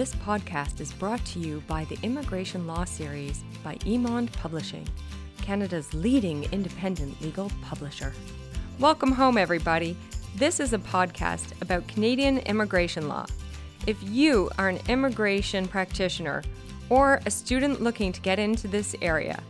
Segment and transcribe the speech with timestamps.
[0.00, 4.88] This podcast is brought to you by the Immigration Law Series by Emond Publishing,
[5.42, 8.14] Canada's leading independent legal publisher.
[8.78, 9.98] Welcome home, everybody.
[10.36, 13.26] This is a podcast about Canadian immigration law.
[13.86, 16.44] If you are an immigration practitioner
[16.88, 19.42] or a student looking to get into this area,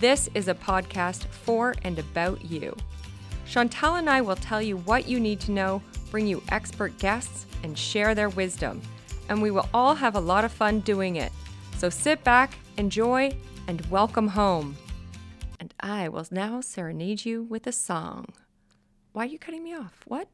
[0.00, 2.76] this is a podcast for and about you.
[3.46, 5.80] Chantal and I will tell you what you need to know,
[6.10, 8.82] bring you expert guests, and share their wisdom.
[9.28, 11.32] And we will all have a lot of fun doing it.
[11.76, 14.76] So sit back, enjoy, and welcome home.
[15.60, 18.26] And I will now serenade you with a song.
[19.12, 20.02] Why are you cutting me off?
[20.06, 20.28] What?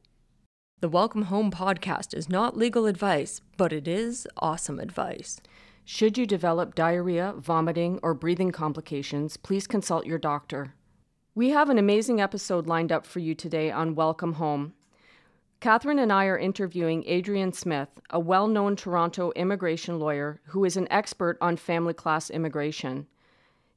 [0.81, 5.41] The Welcome Home podcast is not legal advice, but it is awesome advice.
[5.85, 10.75] Should you develop diarrhea, vomiting, or breathing complications, please consult your doctor.
[11.35, 14.73] We have an amazing episode lined up for you today on Welcome Home.
[15.61, 20.79] Cathryn and I are interviewing Adrienne Smith, a well known Toronto immigration lawyer who is
[20.79, 23.07] an expert on family class immigration.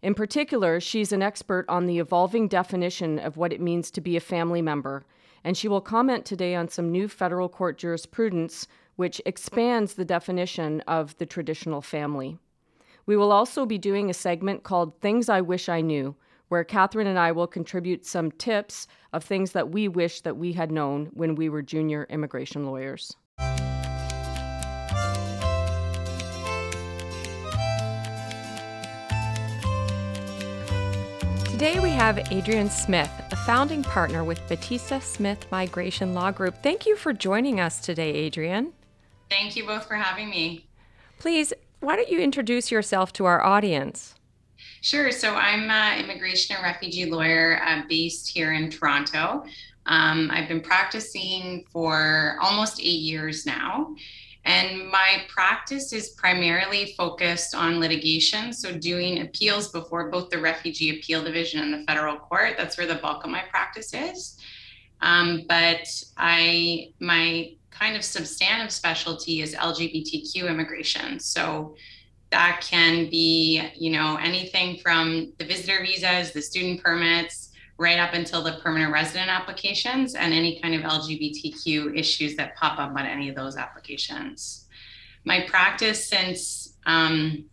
[0.01, 4.15] In particular, she's an expert on the evolving definition of what it means to be
[4.15, 5.05] a family member,
[5.43, 8.65] and she will comment today on some new federal court jurisprudence
[8.95, 12.37] which expands the definition of the traditional family.
[13.05, 16.15] We will also be doing a segment called Things I Wish I Knew,
[16.53, 20.53] where Cathryn and I will contribute some tips of things that we wish that we
[20.53, 23.17] had known when we were junior immigration lawyers.
[31.49, 36.61] Today we have Adrienne Smith, a founding partner with Battista Smith Migration Law Group.
[36.61, 38.73] Thank you for joining us today, Adrienne.
[39.31, 40.67] Thank you both for having me.
[41.17, 44.13] Please, why don't you introduce yourself to our audience?
[44.83, 45.11] Sure.
[45.11, 49.45] So I'm an immigration and refugee lawyer uh, based here in Toronto.
[49.85, 53.95] Um, I've been practicing for almost eight years now.
[54.43, 60.99] And my practice is primarily focused on litigation, so doing appeals before both the Refugee
[60.99, 62.55] Appeal Division and the federal court.
[62.57, 64.37] That's where the bulk of my practice is.
[64.99, 71.21] Um, but I, my kind of substantive specialty is LGBTQ immigration.
[71.21, 71.77] So
[72.33, 78.15] that can be, you know, anything from the visitor visas, the student permits, right up
[78.15, 83.05] until the permanent resident applications and any kind of LGBTQ issues that pop up on
[83.05, 84.67] any of those applications.
[85.25, 87.45] My practice since um,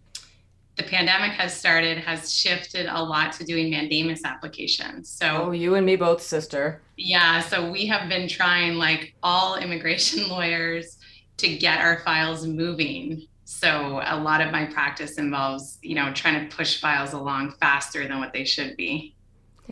[0.76, 5.10] the pandemic has started has shifted a lot to doing mandamus applications.
[5.10, 6.80] So, oh, you and me both, sister.
[6.96, 7.40] Yeah.
[7.40, 10.96] So, we have been trying, like all immigration lawyers,
[11.36, 13.26] to get our files moving
[13.60, 18.08] so a lot of my practice involves, you know, trying to push files along faster
[18.08, 19.14] than what they should be.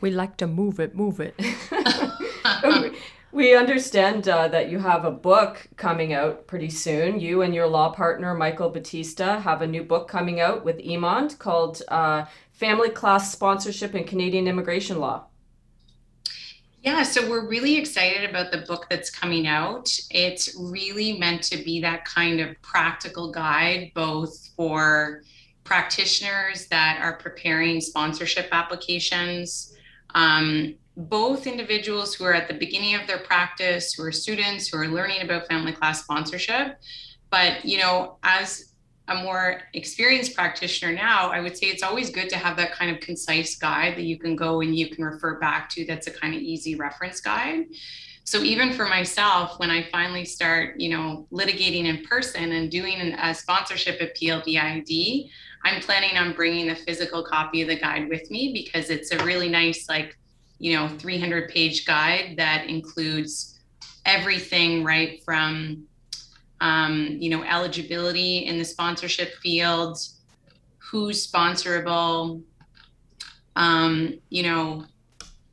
[0.03, 1.35] We like to move it, move it.
[3.33, 7.19] we understand uh, that you have a book coming out pretty soon.
[7.19, 11.39] You and your law partner, Michael Battista, have a new book coming out with Emond
[11.39, 15.25] called uh, Family Class Sponsorship in Canadian Immigration Law.
[16.83, 19.91] Yeah, so we're really excited about the book that's coming out.
[20.11, 25.23] It's really meant to be that kind of practical guide, both for
[25.65, 29.75] practitioners that are preparing sponsorship applications,
[30.15, 34.79] um, both individuals who are at the beginning of their practice, who are students, who
[34.79, 36.79] are learning about family class sponsorship.
[37.31, 38.68] But, you know, as
[39.09, 42.95] a more experienced practitioner now, I would say it's always good to have that kind
[42.95, 46.11] of concise guide that you can go and you can refer back to that's a
[46.11, 47.67] kind of easy reference guide.
[48.25, 53.01] So even for myself, when I finally start, you know, litigating in person and doing
[53.01, 55.31] a sponsorship appeal via ID,
[55.65, 59.25] I'm planning on bringing the physical copy of the guide with me because it's a
[59.25, 60.19] really nice, like,
[60.59, 63.59] you know, 300 page guide that includes
[64.05, 65.88] everything right from
[66.61, 69.99] um, you know, eligibility in the sponsorship field,
[70.79, 72.43] who's sponsorable,
[73.57, 74.85] um, you know,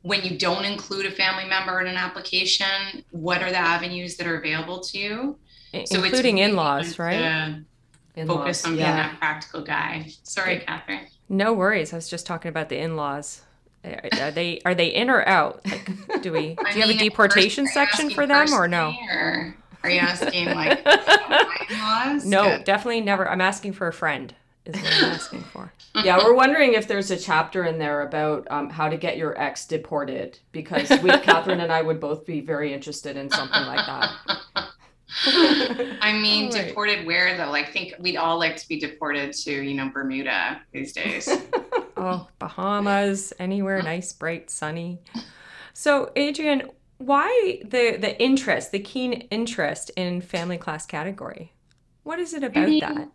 [0.02, 4.26] when you don't include a family member in an application, what are the avenues that
[4.26, 5.38] are available to you?
[5.84, 7.64] So including in-laws, right?
[8.14, 8.96] In-laws, focus on being yeah.
[8.96, 10.08] that practical guy.
[10.22, 11.08] Sorry, Cathryn.
[11.28, 11.92] No worries.
[11.92, 13.42] I was just talking about the in-laws.
[13.84, 15.60] Are they are they in or out?
[15.66, 16.54] Like, do we?
[16.72, 18.94] Do you have a deportation section for them or no?
[19.10, 19.56] Or?
[19.86, 20.78] Are you asking like
[21.70, 22.24] in-laws?
[22.26, 22.64] No, Good.
[22.64, 23.28] definitely never.
[23.28, 24.34] I'm asking for a friend.
[24.64, 25.72] Is what I'm asking for.
[26.02, 29.40] yeah, we're wondering if there's a chapter in there about um, how to get your
[29.40, 33.86] ex deported because we, Cathryn and I, would both be very interested in something like
[33.86, 34.10] that.
[36.02, 36.66] I mean, right.
[36.66, 37.52] deported where though?
[37.52, 41.28] Like, think we'd all like to be deported to, you know, Bermuda these days.
[41.96, 44.98] oh, Bahamas, anywhere nice, bright, sunny.
[45.74, 51.52] So, Adrienne, why the the interest, the keen interest in family class category?
[52.02, 53.08] What is it about I mean, that?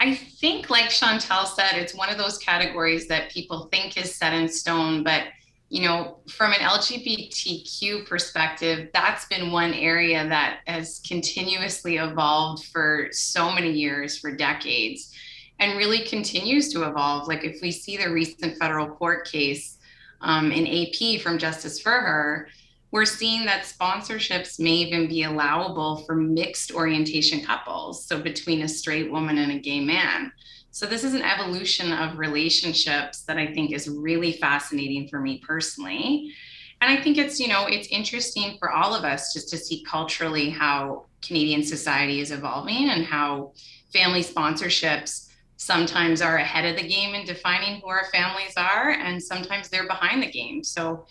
[0.00, 4.34] I think, like Chantal said, it's one of those categories that people think is set
[4.34, 5.24] in stone, but
[5.70, 13.08] you know, from an LGBTQ perspective, that's been one area that has continuously evolved for
[13.10, 15.12] so many years, for decades,
[15.58, 17.26] and really continues to evolve.
[17.26, 19.78] Like if we see the recent federal court case
[20.20, 22.46] um, in AP from Justice Fuhrer,
[22.94, 28.68] we're seeing that sponsorships may even be allowable for mixed orientation couples, so between a
[28.68, 30.30] straight woman and a gay man.
[30.70, 35.42] So this is an evolution of relationships that I think is really fascinating for me
[35.44, 36.32] personally.
[36.80, 39.82] And I think it's, you know, it's interesting for all of us just to see
[39.82, 43.54] culturally how Canadian society is evolving and how
[43.92, 49.20] family sponsorships sometimes are ahead of the game in defining who our families are and
[49.20, 50.62] sometimes they're behind the game.
[50.62, 51.06] So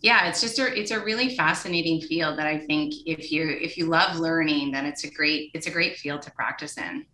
[0.00, 3.76] yeah, it's just a it's a really fascinating field that I think if you if
[3.76, 7.06] you love learning, then it's a great it's a great field to practice in.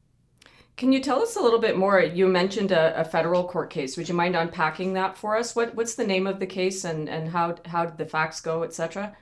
[0.77, 2.01] Can you tell us a little bit more?
[2.01, 3.97] You mentioned a, a, federal court case.
[3.97, 5.55] Would you mind unpacking that for us?
[5.55, 8.65] What what's the name of the case and and how how did the facts go,
[8.65, 9.17] etc.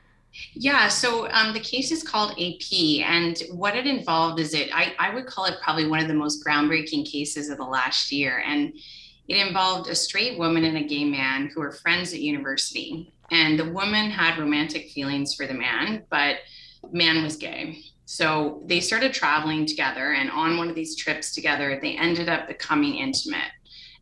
[0.55, 4.95] Yeah, so um, the case is called AP, and what it involved is it I,
[4.99, 8.43] I would call it probably one of the most groundbreaking cases of the last year,
[8.47, 8.73] and
[9.29, 13.59] it involved a straight woman and a gay man who were friends at university, and
[13.59, 16.37] the woman had romantic feelings for the man, but
[16.93, 17.79] man was gay.
[18.07, 22.49] So they started traveling together, and on one of these trips together, they ended up
[22.49, 23.53] becoming intimate,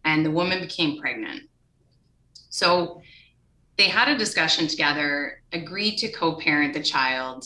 [0.04, 1.42] and the woman became pregnant.
[2.48, 3.02] So
[3.76, 7.44] they had a discussion together, agreed to co parent the child,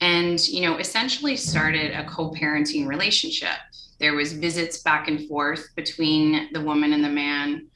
[0.00, 3.58] and you know essentially started a co-parenting relationship.
[4.00, 7.68] There was visits back and forth between the woman and the man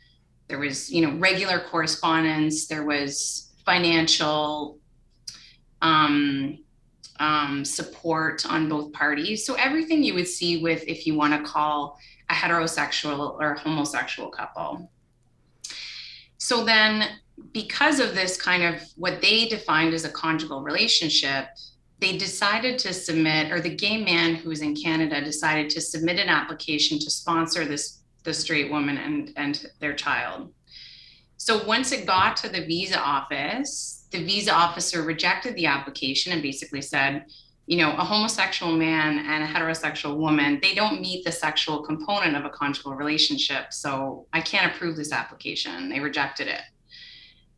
[0.48, 4.78] there was you know regular correspondence there was financial
[5.82, 6.58] um,
[7.18, 9.44] um, support on both parties.
[9.44, 11.98] So everything you would see with if you want to call
[12.30, 14.90] a heterosexual or homosexual couple.
[16.38, 17.20] So then,
[17.52, 21.48] because of this kind of what they defined as a conjugal relationship,
[21.98, 26.18] they decided to submit, or the gay man who was in Canada decided to submit
[26.18, 30.52] an application to sponsor this the straight woman and and their child.
[31.38, 36.42] So once it got to the visa office, the visa officer rejected the application and
[36.42, 37.24] basically said,
[37.66, 42.36] you know, a homosexual man and a heterosexual woman, they don't meet the sexual component
[42.36, 43.72] of a conjugal relationship.
[43.72, 45.88] So I can't approve this application.
[45.88, 46.62] They rejected it.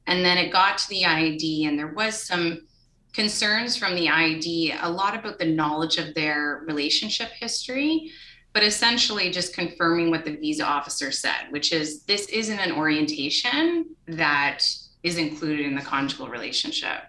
[0.07, 2.67] And then it got to the IAD, and there was some
[3.13, 8.11] concerns from the IAD, a lot about the knowledge of their relationship history
[8.59, 13.87] but essentially just confirming what the visa officer said, which is this isn't an orientation
[14.09, 14.65] that
[15.05, 17.05] is included in the conjugal relationship.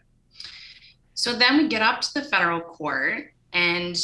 [1.15, 3.97] So then we get up to the federal court and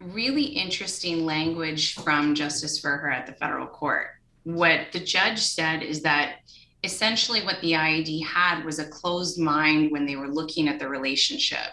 [0.00, 4.08] really interesting language from Justice Fuhrer at the federal court.
[4.44, 6.40] What the judge said is that
[6.84, 10.90] essentially what the IAD had was a closed mind when they were looking at the
[10.90, 11.70] relationship.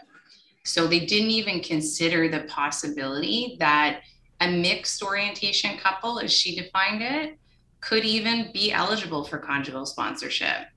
[0.63, 4.03] So they didn't even consider the possibility that
[4.39, 7.37] a mixed orientation couple, as she defined it,
[7.81, 10.67] could even be eligible for conjugal sponsorship.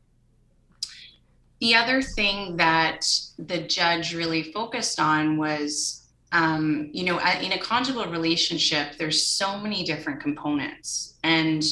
[1.61, 3.07] The other thing that
[3.39, 9.59] the judge really focused on was, um, you know, in a conjugal relationship, there's so
[9.59, 11.15] many different components.
[11.23, 11.63] And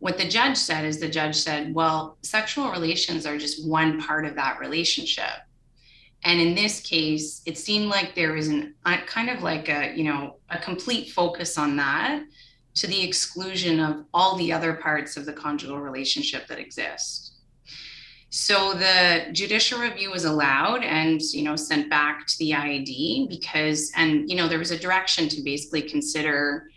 [0.00, 4.24] what the judge said is the judge said, well, sexual relations are just one part
[4.24, 5.30] of that relationship
[6.24, 8.74] and in this case it seemed like there was an
[9.06, 12.22] kind of like a you know a complete focus on that
[12.74, 17.32] to the exclusion of all the other parts of the conjugal relationship that exist.
[18.32, 23.90] So the judicial review was allowed and you know sent back to the IAD because
[23.96, 26.68] and you know there was a direction to basically consider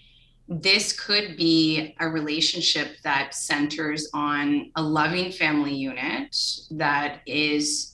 [0.47, 6.35] this could be a relationship that centers on a loving family unit
[6.71, 7.92] that is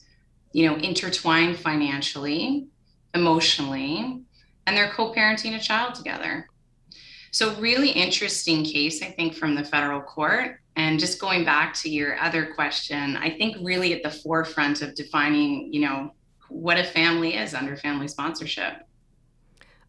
[0.51, 2.67] you know, intertwined financially,
[3.13, 4.21] emotionally,
[4.65, 6.47] and they're co-parenting a child together.
[7.31, 10.59] So really interesting case, I think, from the federal court.
[10.75, 14.95] And just going back to your other question, I think really at the forefront of
[14.95, 16.13] defining, you know,
[16.47, 18.87] what a family is under family sponsorship.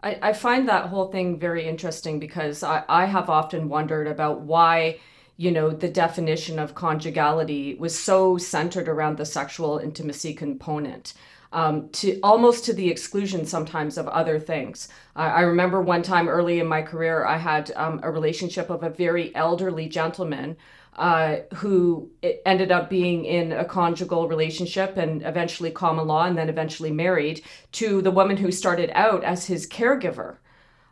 [0.02, 4.40] I, I find that whole thing very interesting because I, I have often wondered about
[4.42, 4.98] why
[5.40, 11.14] you know, the definition of conjugality was so centered around the sexual intimacy component.
[11.50, 14.88] Um, to almost to the exclusion sometimes of other things.
[15.16, 18.82] Uh, I remember one time early in my career, I had um, a relationship of
[18.82, 20.59] a very elderly gentleman
[20.97, 22.11] uh, who
[22.44, 27.42] ended up being in a conjugal relationship and eventually common law and then eventually married
[27.73, 30.37] to the woman who started out as his caregiver.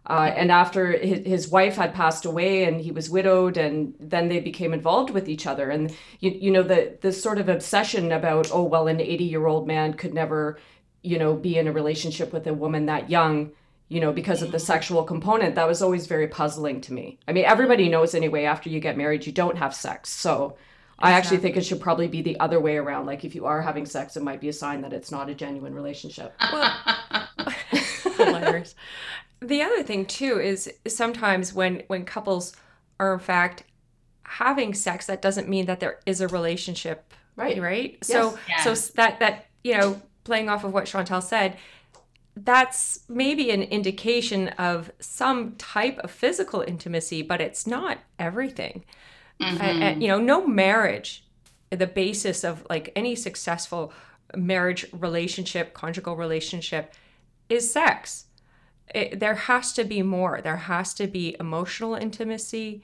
[0.09, 4.29] Uh, and after his, his wife had passed away and he was widowed, and then
[4.29, 5.69] they became involved with each other.
[5.69, 9.47] And you, you know, the this sort of obsession about, oh, well, an 80 year
[9.47, 10.59] old man could never,
[11.03, 13.53] you know, be in a relationship with a woman that young,
[13.91, 17.19] you know, because of the sexual component, that was always very puzzling to me.
[17.29, 20.09] I mean, everybody knows anyway, after you get married, you don't have sex.
[20.09, 20.57] So
[20.99, 23.05] I actually think it should probably be the other way around.
[23.05, 25.35] Like if you are having sex, it might be a sign that it's not a
[25.35, 26.35] genuine relationship.
[26.51, 26.75] Well,
[28.17, 28.75] hilarious
[29.41, 32.55] the other thing too is sometimes when when couples
[32.99, 33.65] are in fact
[34.23, 38.09] having sex that doesn't mean that there is a relationship right right yes.
[38.09, 38.63] so yeah.
[38.63, 41.57] so that that you know playing off of what chantal said
[42.37, 48.85] that's maybe an indication of some type of physical intimacy but it's not everything
[49.41, 49.63] mm-hmm.
[49.63, 51.25] and, and, you know no marriage
[51.71, 53.93] the basis of like any successful
[54.37, 56.93] marriage relationship conjugal relationship
[57.49, 58.27] is sex
[58.95, 60.41] it, there has to be more.
[60.43, 62.83] There has to be emotional intimacy.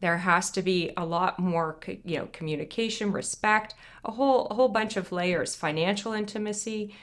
[0.00, 4.68] There has to be a lot more, you know, communication, respect, a whole a whole
[4.68, 5.54] bunch of layers.
[5.54, 6.94] Financial intimacy,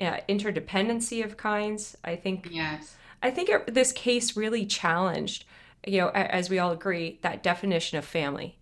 [0.00, 1.96] uh, interdependency of kinds.
[2.04, 2.48] I think.
[2.50, 2.96] Yes.
[3.22, 5.44] I think it, this case really challenged,
[5.86, 8.58] you know, as we all agree, that definition of family.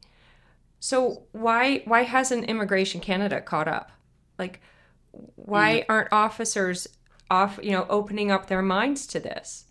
[0.78, 3.90] So why why hasn't Immigration Canada caught up?
[4.38, 4.60] Like,
[5.36, 5.84] why mm.
[5.88, 6.88] aren't officers
[7.30, 9.64] off, you know, opening up their minds to this?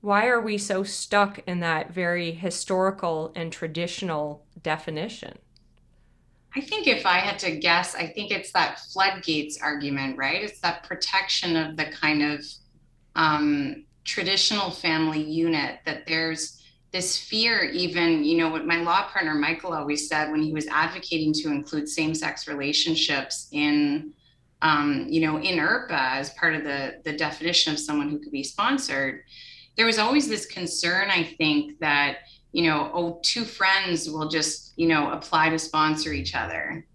[0.00, 5.38] Why are we so stuck in that very historical and traditional definition?
[6.54, 10.42] I think if I had to guess, I think it's that floodgates argument, right?
[10.42, 12.44] It's that protection of the kind of
[13.14, 19.34] um, traditional family unit that there's this fear, even, you know, what my law partner
[19.34, 24.12] Michael always said when he was advocating to include same sex relationships in
[24.62, 28.32] um, you know, in IRPA as part of the, the definition of someone who could
[28.32, 29.24] be sponsored,
[29.76, 32.18] there was always this concern, I think, that,
[32.52, 36.86] you know, oh, two friends will just, you know, apply to sponsor each other.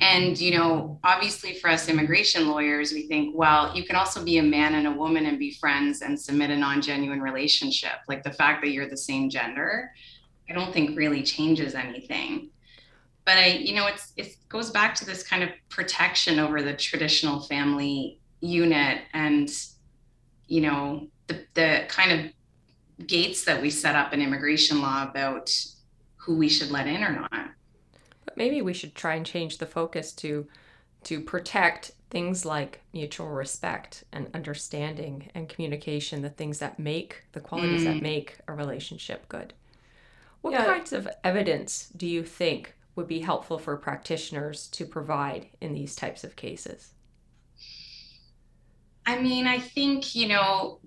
[0.00, 4.38] And, you know, obviously for us immigration lawyers, we think, well, you can also be
[4.38, 8.00] a man and a woman and be friends and submit a non genuine relationship.
[8.08, 9.92] Like the fact that you're the same gender,
[10.50, 12.50] I don't think really changes anything
[13.26, 16.72] but I, you know, it's it goes back to this kind of protection over the
[16.72, 19.50] traditional family unit and,
[20.46, 25.52] you know, the the kind of gates that we set up in immigration law about
[26.14, 27.50] who we should let in or not.
[28.24, 30.46] But maybe we should try and change the focus to
[31.04, 37.40] to protect things like mutual respect and understanding and communication, the things that make the
[37.40, 37.86] qualities mm.
[37.86, 39.52] that make a relationship good.
[40.42, 40.64] What yeah.
[40.64, 45.94] kinds of evidence do you think would be helpful for practitioners to provide in these
[45.94, 46.92] types of cases?
[49.04, 50.80] I mean, I think, you know,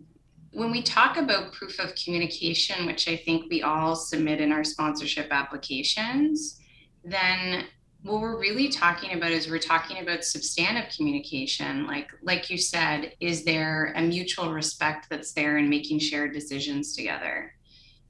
[0.52, 4.64] when we talk about proof of communication, which I think we all submit in our
[4.64, 6.60] sponsorship applications,
[7.06, 7.66] then
[8.04, 13.14] what we're really talking about is we're talking about substantive communication like like you said
[13.20, 17.54] is there a mutual respect that's there in making shared decisions together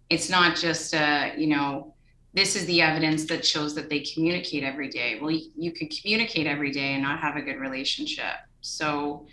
[0.09, 1.93] it's not just a you know
[2.33, 5.19] this is the evidence that shows that they communicate every day.
[5.19, 8.35] Well, you, you could communicate every day and not have a good relationship.
[8.61, 9.25] So,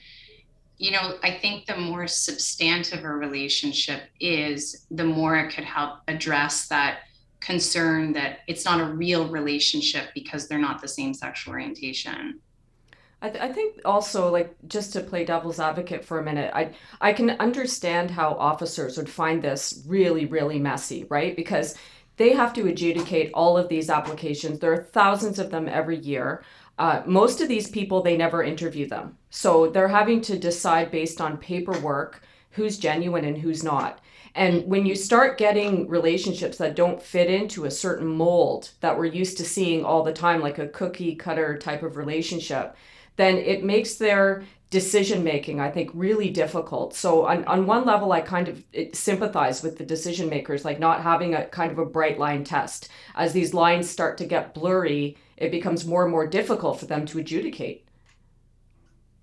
[0.78, 6.00] you know, I think the more substantive a relationship is, the more it could help
[6.08, 7.00] address that
[7.40, 12.40] concern that it's not a real relationship because they're not the same sexual orientation.
[13.22, 16.74] I, th- I think also like just to play devil's advocate for a minute I
[17.00, 21.76] I can understand how officers would find this really really messy right because
[22.16, 24.58] they have to adjudicate all of these applications.
[24.58, 26.42] There are thousands of them every year.
[26.78, 29.16] Uh, most of these people, they never interview them.
[29.30, 34.00] So they're having to decide based on paperwork who's genuine and who's not.
[34.34, 39.06] And when you start getting relationships that don't fit into a certain mold that we're
[39.06, 42.76] used to seeing all the time, like a cookie cutter type of relationship,
[43.16, 46.94] then it makes their decision making i think really difficult.
[46.94, 51.02] So on, on one level i kind of sympathize with the decision makers like not
[51.02, 52.88] having a kind of a bright line test.
[53.14, 57.04] As these lines start to get blurry it becomes more and more difficult for them
[57.06, 57.86] to adjudicate.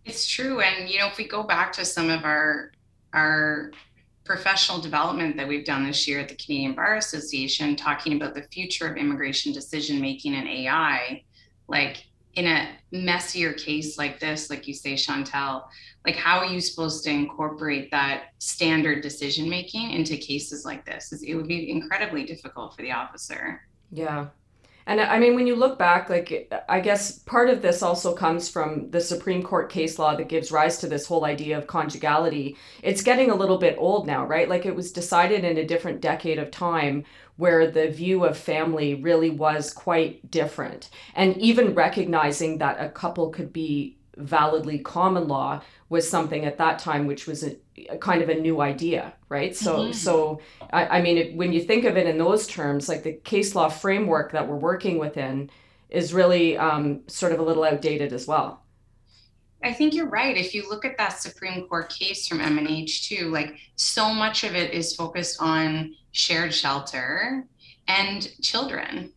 [0.06, 2.72] It's true and you know if we go back to some of our
[3.14, 3.72] our
[4.24, 8.44] professional development that we've done this year at the canadian bar association talking about the
[8.44, 11.22] future of immigration decision making and ai
[11.68, 15.68] like in a messier case like this, like you say, Chantal,
[16.06, 21.14] like how are you supposed to incorporate that standard decision making into cases like this?
[21.22, 23.62] It would be incredibly difficult for the officer.
[23.92, 24.28] Yeah.
[24.86, 28.50] And I mean, when you look back, like, I guess part of this also comes
[28.50, 32.58] from the Supreme Court case law that gives rise to this whole idea of conjugality.
[32.82, 34.50] It's getting a little bit old now, right?
[34.50, 37.06] Like, it was decided in a different decade of time
[37.38, 40.90] where the view of family really was quite different.
[41.16, 46.80] And even recognizing that a couple could be validly common law was something at that
[46.80, 47.56] time which was a,
[47.90, 49.92] a kind of a new idea right so mm-hmm.
[49.92, 50.40] so
[50.72, 53.56] i, I mean it, when you think of it in those terms like the case
[53.56, 55.50] law framework that we're working within
[55.90, 58.63] is really um, sort of a little outdated as well
[59.64, 60.36] I think you're right.
[60.36, 64.56] If you look at that Supreme Court case from MNH too, like so much of
[64.56, 67.46] it is focused on shared shelter
[67.88, 69.14] and children.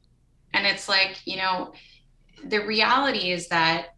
[0.55, 1.73] And it's like, you know,
[2.45, 3.97] the reality is that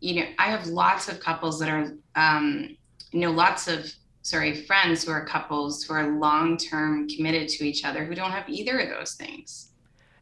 [0.00, 2.76] you know, I have lots of couples that are, um,
[3.12, 3.86] you know, lots of,
[4.22, 8.30] sorry, friends who are couples who are long term committed to each other who don't
[8.32, 9.72] have either of those things.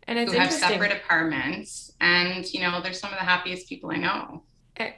[0.07, 1.93] And it's who have separate apartments.
[2.01, 4.43] And, you know, they're some of the happiest people I know.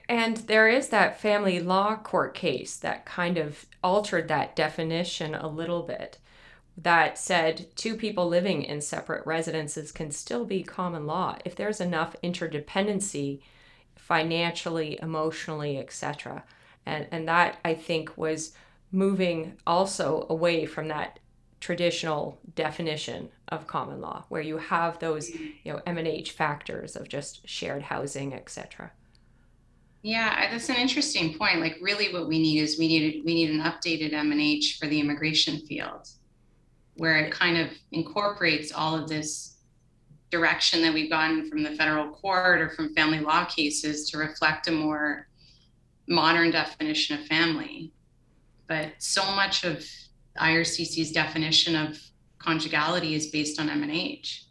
[0.08, 5.48] And there is that family law court case that kind of altered that definition a
[5.48, 6.18] little bit
[6.76, 11.80] that said two people living in separate residences can still be common law if there's
[11.80, 13.40] enough interdependency
[13.96, 16.44] financially, emotionally, etc.
[16.86, 18.52] And and that I think was
[18.92, 21.18] moving also away from that
[21.60, 27.46] traditional definition of common law where you have those you know MNH factors of just
[27.46, 28.90] shared housing etc
[30.02, 33.50] yeah that's an interesting point like really what we need is we need we need
[33.50, 36.08] an updated MNH for the immigration field
[36.96, 39.56] where it kind of incorporates all of this
[40.30, 44.68] direction that we've gotten from the federal court or from family law cases to reflect
[44.68, 45.26] a more
[46.08, 47.92] modern definition of family.
[48.66, 49.84] But so much of
[50.38, 51.98] IRCC's definition of
[52.38, 54.44] conjugality is based on MNH.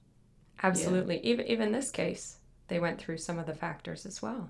[0.61, 1.17] Absolutely.
[1.23, 1.31] Yeah.
[1.33, 2.37] Even even this case,
[2.67, 4.49] they went through some of the factors as well.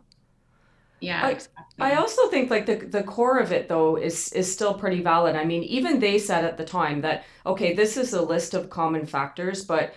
[1.02, 1.64] Yeah, I, exactly.
[1.80, 5.36] I also think like the the core of it though is is still pretty valid.
[5.36, 8.70] I mean, even they said at the time that okay, this is a list of
[8.70, 9.94] common factors, but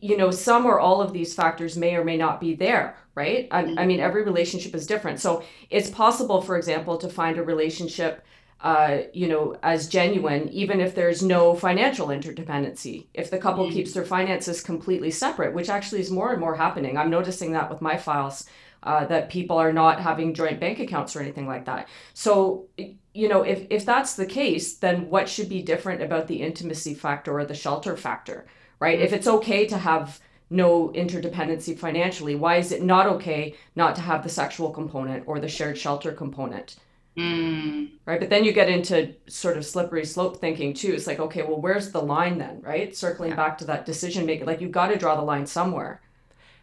[0.00, 3.48] you know some or all of these factors may or may not be there right
[3.50, 7.42] I, I, mean every relationship is different so it's possible for example to find a
[7.42, 8.24] relationship
[8.60, 13.74] uh, you know as genuine even if there's no financial interdependency if the couple mm-hmm.
[13.74, 17.70] keeps their finances completely separate which actually is more and more happening i'm noticing that
[17.70, 18.46] with my files
[18.82, 23.28] uh, that people are not having joint bank accounts or anything like that so you
[23.28, 27.38] know if, if that's the case then what should be different about the intimacy factor
[27.38, 28.46] or the shelter factor
[28.80, 29.00] right?
[29.00, 34.02] If it's okay to have no interdependency financially, why is it not okay not to
[34.02, 36.76] have the sexual component or the shared shelter component?
[37.16, 37.90] Mm.
[38.06, 38.20] Right.
[38.20, 40.92] But then you get into sort of slippery slope thinking too.
[40.92, 42.62] It's like, okay, well, where's the line then?
[42.62, 42.96] Right.
[42.96, 43.36] Circling yeah.
[43.36, 46.00] back to that decision making, like you've got to draw the line somewhere.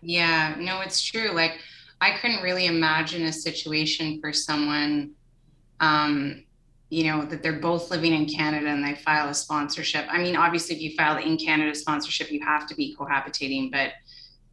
[0.01, 0.55] Yeah.
[0.57, 1.31] No, it's true.
[1.31, 1.59] Like
[2.01, 5.11] I couldn't really imagine a situation for someone
[5.79, 6.43] um,
[6.89, 10.05] you know that they're both living in canada and they file a sponsorship.
[10.09, 13.91] I mean obviously if you file in canada sponsorship you have to be cohabitating but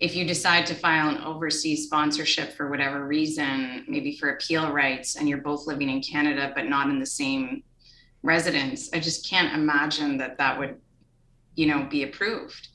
[0.00, 5.16] if you decide to file an overseas sponsorship for whatever reason maybe for appeal rights
[5.16, 7.62] and you're both living in canada but not in the same
[8.22, 10.76] residence i just can't imagine that that would
[11.54, 12.68] you know be approved.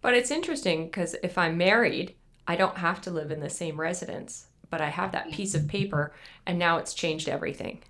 [0.00, 2.14] But it's interesting because if i'm married
[2.52, 5.62] i don't have to live in the same residence but i have that piece of
[5.62, 5.70] mm-hmm.
[5.70, 6.12] paper
[6.46, 7.82] and now it's changed everything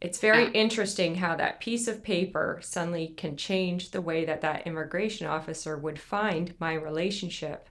[0.00, 0.50] it's very yeah.
[0.52, 5.76] interesting how that piece of paper suddenly can change the way that that immigration officer
[5.76, 7.68] would find my relationship,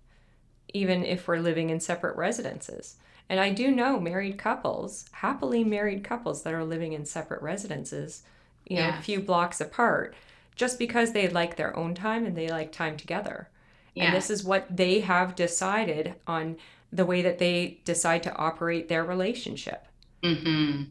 [0.73, 2.97] even if we're living in separate residences.
[3.30, 8.23] And I do know married couples, happily married couples that are living in separate residences,
[8.67, 8.99] you know, yeah.
[8.99, 10.13] a few blocks apart,
[10.56, 13.49] just because they like their own time and they like time together.
[13.95, 14.06] Yeah.
[14.06, 16.58] And this is what they have decided on
[16.91, 19.86] the way that they decide to operate their relationship.
[20.23, 20.84] Mm-hmm.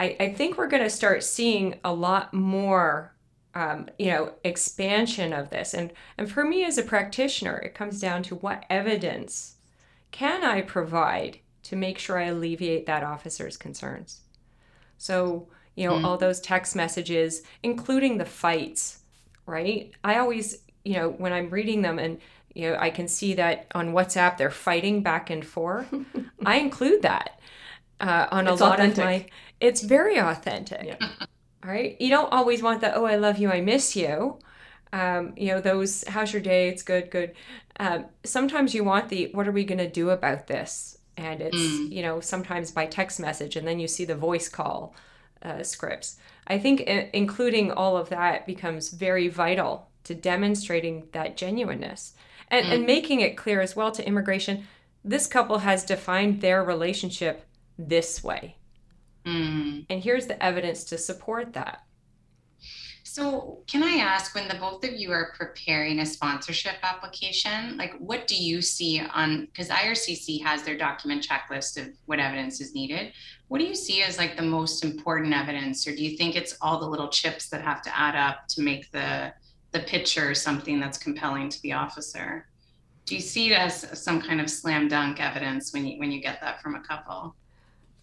[0.00, 3.14] I, I think we're going to start seeing a lot more
[3.54, 8.00] um, you know expansion of this and and for me as a practitioner it comes
[8.00, 9.56] down to what evidence
[10.10, 14.22] can i provide to make sure i alleviate that officer's concerns
[14.98, 16.04] so you know mm.
[16.04, 19.02] all those text messages including the fights
[19.46, 22.18] right i always you know when i'm reading them and
[22.54, 25.92] you know i can see that on whatsapp they're fighting back and forth
[26.46, 27.40] i include that
[28.00, 28.98] uh, on it's a lot authentic.
[28.98, 29.26] of my
[29.64, 30.84] it's very authentic.
[30.84, 31.08] Yeah.
[31.64, 31.96] All right.
[31.98, 34.38] You don't always want the, oh, I love you, I miss you.
[34.92, 36.68] Um, you know, those, how's your day?
[36.68, 37.32] It's good, good.
[37.80, 40.98] Um, sometimes you want the, what are we going to do about this?
[41.16, 41.90] And it's, mm.
[41.90, 44.94] you know, sometimes by text message, and then you see the voice call
[45.42, 46.18] uh, scripts.
[46.46, 52.14] I think I- including all of that becomes very vital to demonstrating that genuineness
[52.48, 52.74] and, mm.
[52.74, 54.66] and making it clear as well to immigration
[55.04, 57.44] this couple has defined their relationship
[57.78, 58.56] this way.
[59.26, 59.84] Mm.
[59.90, 61.82] And here's the evidence to support that.
[63.02, 67.94] So, can I ask when the both of you are preparing a sponsorship application, like
[67.98, 72.74] what do you see on because IRCC has their document checklist of what evidence is
[72.74, 73.12] needed?
[73.46, 76.56] What do you see as like the most important evidence, or do you think it's
[76.60, 79.32] all the little chips that have to add up to make the
[79.74, 82.46] the picture something that's compelling to the officer?
[83.04, 86.22] Do you see it as some kind of slam dunk evidence when you when you
[86.22, 87.36] get that from a couple?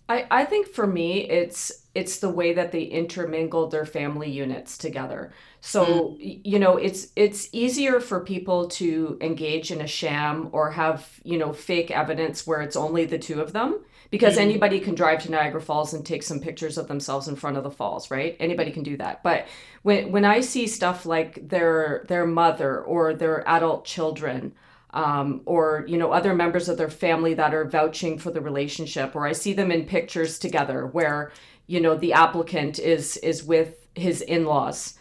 [0.07, 4.77] I, I think for me it's it's the way that they intermingled their family units
[4.77, 5.31] together.
[5.61, 6.41] So mm.
[6.43, 11.37] you know it's it's easier for people to engage in a sham or have you
[11.37, 13.79] know fake evidence where it's only the two of them
[14.11, 14.41] because mm.
[14.41, 17.63] anybody can drive to Niagara Falls and take some pictures of themselves in front of
[17.63, 18.37] the falls, right?
[18.39, 19.23] Anybody can do that.
[19.23, 19.47] But
[19.81, 24.53] when when I see stuff like their their mother or their adult children
[24.93, 29.15] um, or you know other members of their family that are vouching for the relationship
[29.15, 31.31] or i see them in pictures together where
[31.67, 34.97] you know the applicant is is with his in-laws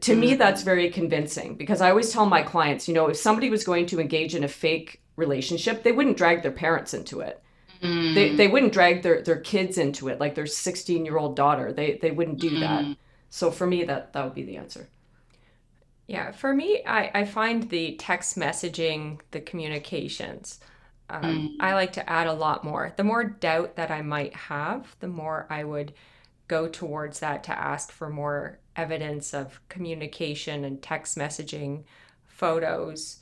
[0.00, 0.20] to mm-hmm.
[0.20, 3.64] me that's very convincing because i always tell my clients you know if somebody was
[3.64, 7.42] going to engage in a fake relationship they wouldn't drag their parents into it
[7.82, 8.14] mm-hmm.
[8.14, 11.72] they, they wouldn't drag their, their kids into it like their 16 year old daughter
[11.72, 12.60] they, they wouldn't do mm-hmm.
[12.60, 12.96] that
[13.30, 14.88] so for me that that would be the answer
[16.06, 20.58] yeah, for me, I, I find the text messaging, the communications,
[21.10, 21.56] um, mm.
[21.60, 22.92] I like to add a lot more.
[22.96, 25.92] The more doubt that I might have, the more I would
[26.48, 31.84] go towards that to ask for more evidence of communication and text messaging,
[32.26, 33.20] photos.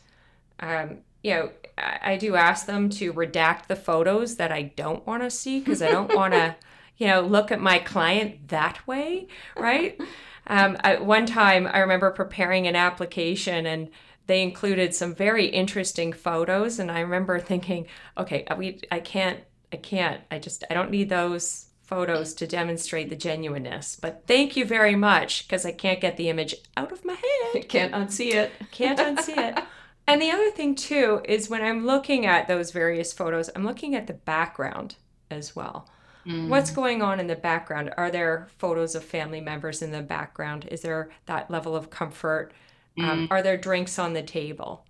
[0.60, 5.06] Um, you know, I, I do ask them to redact the photos that I don't
[5.06, 6.56] want to see because I don't want to,
[6.96, 10.00] you know, look at my client that way, right?
[10.46, 13.90] Um, at one time, I remember preparing an application and
[14.26, 16.78] they included some very interesting photos.
[16.78, 19.40] And I remember thinking, okay, uh, we, I can't,
[19.72, 23.96] I can't, I just, I don't need those photos to demonstrate the genuineness.
[24.00, 27.68] But thank you very much because I can't get the image out of my head.
[27.68, 28.52] Can't unsee it.
[28.70, 29.64] Can't unsee it.
[30.08, 33.94] And the other thing too is when I'm looking at those various photos, I'm looking
[33.94, 34.96] at the background
[35.30, 35.86] as well.
[36.26, 36.48] Mm.
[36.48, 37.92] What's going on in the background?
[37.98, 40.66] Are there photos of family members in the background?
[40.70, 42.52] Is there that level of comfort?
[42.98, 43.08] Um, mm.
[43.10, 44.86] Um, are there drinks on the table?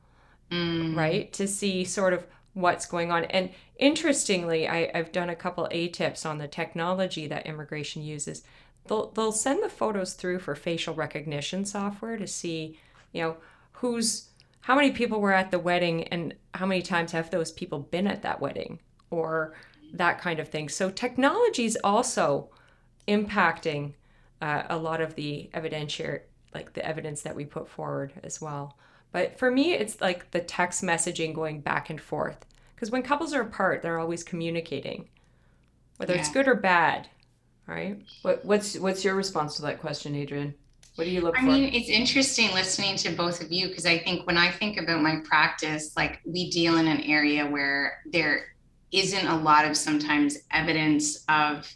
[0.53, 0.97] Mm.
[0.97, 1.33] Right?
[1.33, 3.25] To see sort of what's going on.
[3.25, 8.45] And interestingly, I, have done a couple ATIPs on the technology that immigration uses.
[8.87, 12.79] They'll, they'll send the photos through for facial recognition software to see,
[13.13, 13.37] you know,
[13.73, 14.29] who's
[14.61, 18.07] how many people were at the wedding and how many times have those people been
[18.07, 19.55] at that wedding or
[19.93, 20.69] that kind of thing.
[20.69, 22.51] So technology is also
[23.07, 23.95] impacting
[24.43, 26.21] uh, a lot of the evidentiary,
[26.55, 28.77] like the evidence that we put forward as well.
[29.11, 32.45] But for me, it's like the text messaging going back and forth.
[32.75, 35.09] Because when couples are apart, they're always communicating,
[35.97, 36.21] whether yeah.
[36.21, 37.09] it's good or bad,
[37.67, 38.01] right?
[38.23, 40.55] What, what's what's your response to that question, Adrienne?
[40.99, 41.51] What do you look I for?
[41.51, 44.79] I mean, it's interesting listening to both of you because I think when I think
[44.79, 48.47] about my practice, like we deal in an area where there
[48.91, 51.73] isn't a lot of sometimes evidence of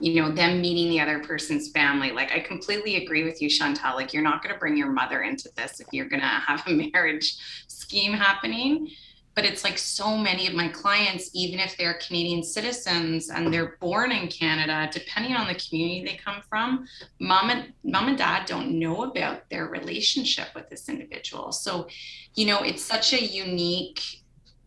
[0.00, 2.12] you know them meeting the other person's family.
[2.12, 3.94] Like i completely agree with you chantal.
[3.94, 6.66] Like you're not going to bring your mother into this if you're going to have
[6.66, 8.88] a marriage scheme happening
[9.34, 13.76] but it's like so many of my clients even if they're canadian citizens and they're
[13.80, 16.86] born in canada depending on the community they come from
[17.20, 21.86] mom and mom and dad don't know about their relationship with this individual so
[22.34, 24.22] you know it's such a unique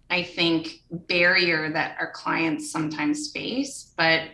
[0.09, 3.93] I think, barrier that our clients sometimes face.
[3.97, 4.29] But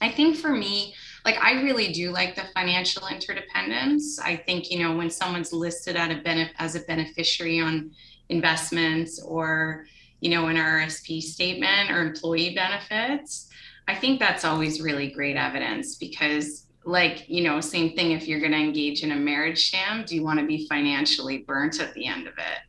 [0.00, 0.94] I think for me,
[1.24, 4.18] like I really do like the financial interdependence.
[4.18, 7.90] I think, you know, when someone's listed at a benef- as a beneficiary on
[8.30, 9.86] investments or,
[10.20, 13.48] you know, an RSP statement or employee benefits,
[13.88, 18.40] I think that's always really great evidence because like you know same thing if you're
[18.40, 21.92] going to engage in a marriage sham do you want to be financially burnt at
[21.92, 22.60] the end of it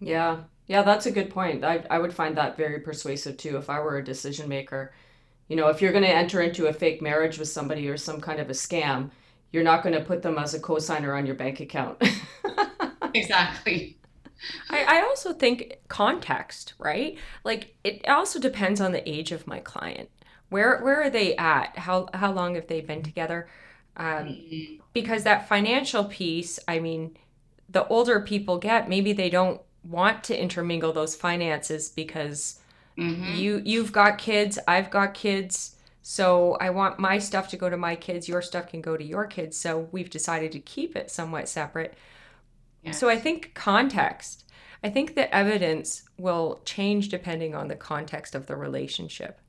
[0.00, 1.64] yeah yeah, that's a good point.
[1.64, 4.92] I, I would find that very persuasive too if I were a decision maker.
[5.48, 8.20] You know, if you're going to enter into a fake marriage with somebody or some
[8.20, 9.10] kind of a scam,
[9.52, 12.02] you're not going to put them as a cosigner on your bank account.
[13.14, 13.98] exactly.
[14.70, 17.16] I, I also think context, right?
[17.44, 20.10] Like it also depends on the age of my client.
[20.48, 21.78] Where where are they at?
[21.78, 23.48] How how long have they been together?
[23.96, 24.38] Um.
[24.92, 27.16] Because that financial piece, I mean,
[27.68, 32.60] the older people get, maybe they don't want to intermingle those finances because
[32.96, 33.34] mm-hmm.
[33.34, 35.76] you you've got kids, I've got kids.
[36.02, 39.04] So I want my stuff to go to my kids, your stuff can go to
[39.04, 39.56] your kids.
[39.56, 41.96] So we've decided to keep it somewhat separate.
[42.84, 42.98] Yes.
[42.98, 44.44] So I think context.
[44.82, 49.40] I think the evidence will change depending on the context of the relationship.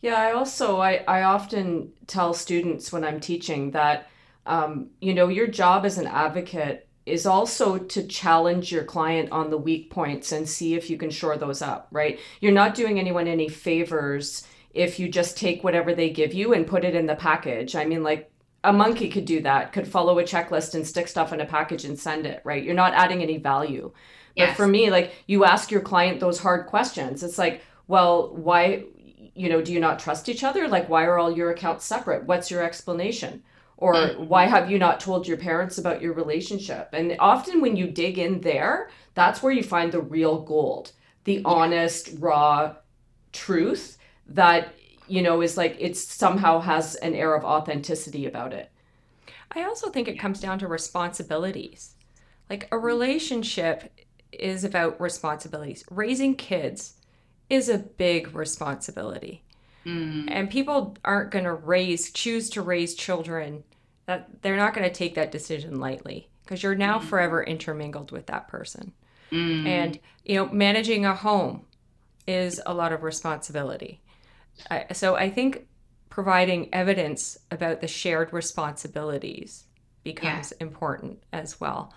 [0.00, 4.08] Yeah, I also I, I often tell students when I'm teaching that
[4.46, 9.50] um, you know your job as an advocate is also to challenge your client on
[9.50, 12.20] the weak points and see if you can shore those up, right?
[12.40, 16.66] You're not doing anyone any favors if you just take whatever they give you and
[16.66, 17.74] put it in the package.
[17.74, 18.30] I mean, like
[18.68, 21.86] a monkey could do that, could follow a checklist and stick stuff in a package
[21.86, 22.62] and send it, right?
[22.62, 23.90] You're not adding any value.
[24.36, 24.50] Yes.
[24.50, 27.22] But for me, like you ask your client those hard questions.
[27.22, 28.84] It's like, well, why,
[29.34, 30.68] you know, do you not trust each other?
[30.68, 32.24] Like, why are all your accounts separate?
[32.24, 33.42] What's your explanation?
[33.78, 34.26] Or mm-hmm.
[34.26, 36.90] why have you not told your parents about your relationship?
[36.92, 40.92] And often when you dig in there, that's where you find the real gold,
[41.24, 42.74] the honest, raw
[43.32, 44.74] truth that
[45.08, 48.70] you know is like it somehow has an air of authenticity about it.
[49.52, 51.94] I also think it comes down to responsibilities.
[52.50, 53.92] Like a relationship
[54.32, 55.84] is about responsibilities.
[55.90, 56.94] Raising kids
[57.48, 59.42] is a big responsibility.
[59.86, 60.24] Mm.
[60.28, 63.62] and people aren't going to raise choose to raise children
[64.06, 67.04] that they're not going to take that decision lightly because you're now mm.
[67.04, 68.92] forever intermingled with that person.
[69.30, 69.66] Mm.
[69.66, 71.64] and you know managing a home
[72.26, 74.00] is a lot of responsibility
[74.70, 75.66] I, so I think
[76.10, 79.64] providing evidence about the shared responsibilities
[80.04, 80.66] becomes yeah.
[80.66, 81.92] important as well.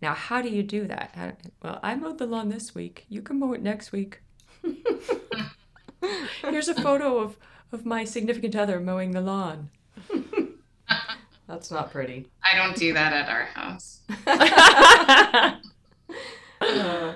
[0.00, 1.40] Now, how do you do that?
[1.62, 3.06] well, I mowed the lawn this week.
[3.08, 4.20] You can mow it next week.
[6.42, 7.36] Here's a photo of,
[7.70, 9.70] of my significant other mowing the lawn.
[11.46, 12.26] That's not pretty.
[12.42, 14.00] I don't do that at our house.
[16.60, 17.12] uh,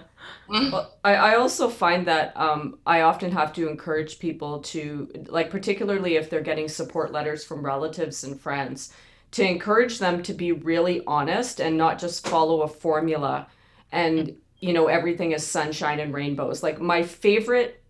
[0.49, 5.51] well, I, I also find that um, I often have to encourage people to, like,
[5.51, 8.93] particularly if they're getting support letters from relatives and friends,
[9.33, 13.49] to encourage them to be really honest and not just follow a formula
[13.93, 16.63] and, you know, everything is sunshine and rainbows.
[16.63, 17.83] Like, my favorite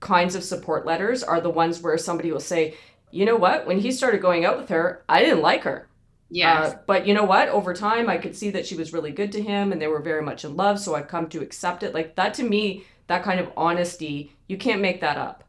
[0.00, 2.76] kinds of support letters are the ones where somebody will say,
[3.10, 5.88] you know what, when he started going out with her, I didn't like her.
[6.34, 6.72] Yes.
[6.72, 7.50] Uh, but you know what?
[7.50, 10.00] Over time, I could see that she was really good to him and they were
[10.00, 10.80] very much in love.
[10.80, 11.92] So I've come to accept it.
[11.92, 15.44] Like that to me, that kind of honesty, you can't make that up.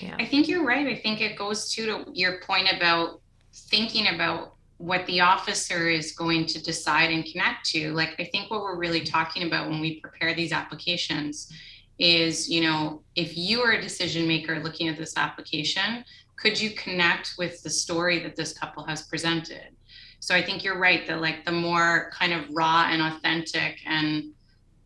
[0.00, 0.14] Yeah.
[0.16, 0.86] I think you're right.
[0.86, 3.20] I think it goes to, to your point about
[3.52, 7.92] thinking about what the officer is going to decide and connect to.
[7.92, 11.52] Like, I think what we're really talking about when we prepare these applications
[11.98, 16.04] is, you know, if you are a decision maker looking at this application,
[16.36, 19.70] could you connect with the story that this couple has presented?
[20.20, 24.32] So I think you're right that like the more kind of raw and authentic and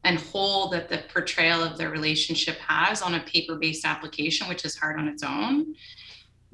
[0.05, 4.77] and whole that the portrayal of their relationship has on a paper-based application, which is
[4.77, 5.77] hard on its own,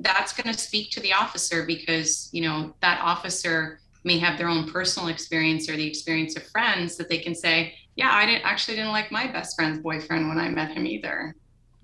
[0.01, 4.49] that's going to speak to the officer because you know that officer may have their
[4.49, 8.45] own personal experience or the experience of friends that they can say, yeah, I didn't
[8.45, 11.35] actually didn't like my best friend's boyfriend when I met him either.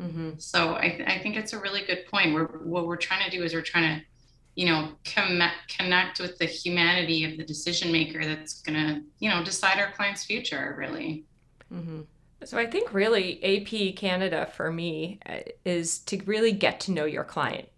[0.00, 0.30] Mm-hmm.
[0.38, 2.34] So I, th- I think it's a really good point.
[2.34, 4.06] We're, what we're trying to do is we're trying to
[4.54, 9.28] you know com- connect with the humanity of the decision maker that's going to you
[9.28, 11.24] know decide our client's future really.
[11.72, 12.02] Mm-hmm.
[12.44, 17.04] so i think really ap canada for me uh, is to really get to know
[17.04, 17.68] your client.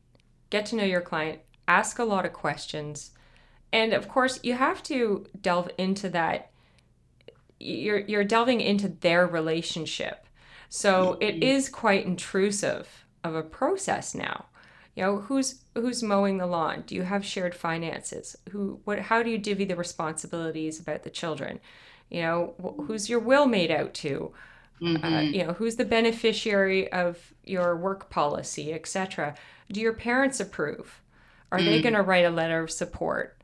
[0.50, 3.10] Get to know your client ask a lot of questions.
[3.72, 6.50] And of course you have to delve into that
[7.58, 10.26] you're you're delving into their relationship.
[10.68, 11.22] So mm-hmm.
[11.22, 14.46] it is quite intrusive of a process now
[14.96, 16.82] you know who's who's mowing the lawn?
[16.86, 18.34] Do you have shared finances?
[18.50, 21.60] Who what how do you divvy the responsibilities about the children?
[22.08, 22.54] You know
[22.86, 24.32] who's your will made out to?
[24.80, 25.04] Uh, mm-hmm.
[25.14, 29.34] uh, you know who's the beneficiary of your work policy etc
[29.72, 31.00] do your parents approve?
[31.50, 31.64] Are mm.
[31.64, 33.40] they going to write a letter of support?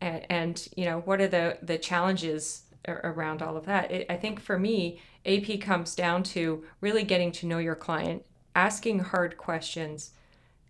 [0.00, 3.90] And, and, you know what are the the challenges around all of that?
[3.90, 8.24] It, i think for me ap comes down to really getting to know your client
[8.54, 10.10] asking hard questions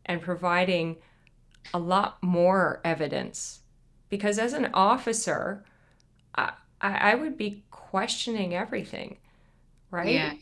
[0.07, 0.97] and providing
[1.73, 3.61] a lot more evidence.
[4.09, 5.65] Because as an officer,
[6.35, 9.19] I, I would be questioning everything,
[9.91, 10.13] right?
[10.15, 10.33] Yeah.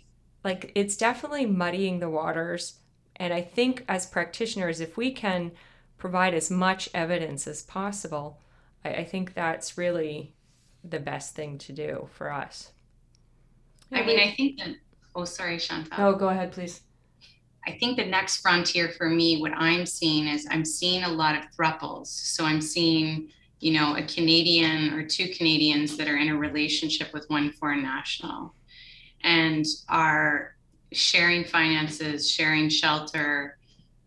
[0.42, 2.78] Like it's definitely muddying the waters.
[3.16, 5.52] And I think as practitioners, if we can
[5.98, 8.40] provide as much evidence as possible,
[8.84, 10.34] I, I think that's really
[10.82, 12.72] the best thing to do for us.
[13.92, 14.76] I mean, I think that,
[15.14, 15.92] oh, sorry, Chantal.
[15.98, 16.80] Oh, go ahead, please.
[17.70, 21.36] I think the next frontier for me, what I'm seeing is I'm seeing a lot
[21.36, 22.08] of thruples.
[22.08, 23.28] So I'm seeing,
[23.60, 27.84] you know, a Canadian or two Canadians that are in a relationship with one foreign
[27.84, 28.54] national
[29.22, 30.56] and are
[30.92, 33.56] sharing finances, sharing shelter,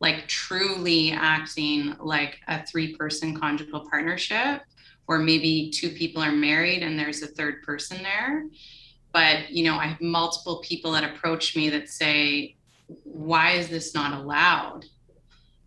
[0.02, 4.62] like truly acting like a three person conjugal partnership
[5.08, 8.44] or maybe two people are married and there's a third person there.
[9.14, 13.94] But, you know, I have multiple people that approach me that say, why is this
[13.94, 14.86] not allowed?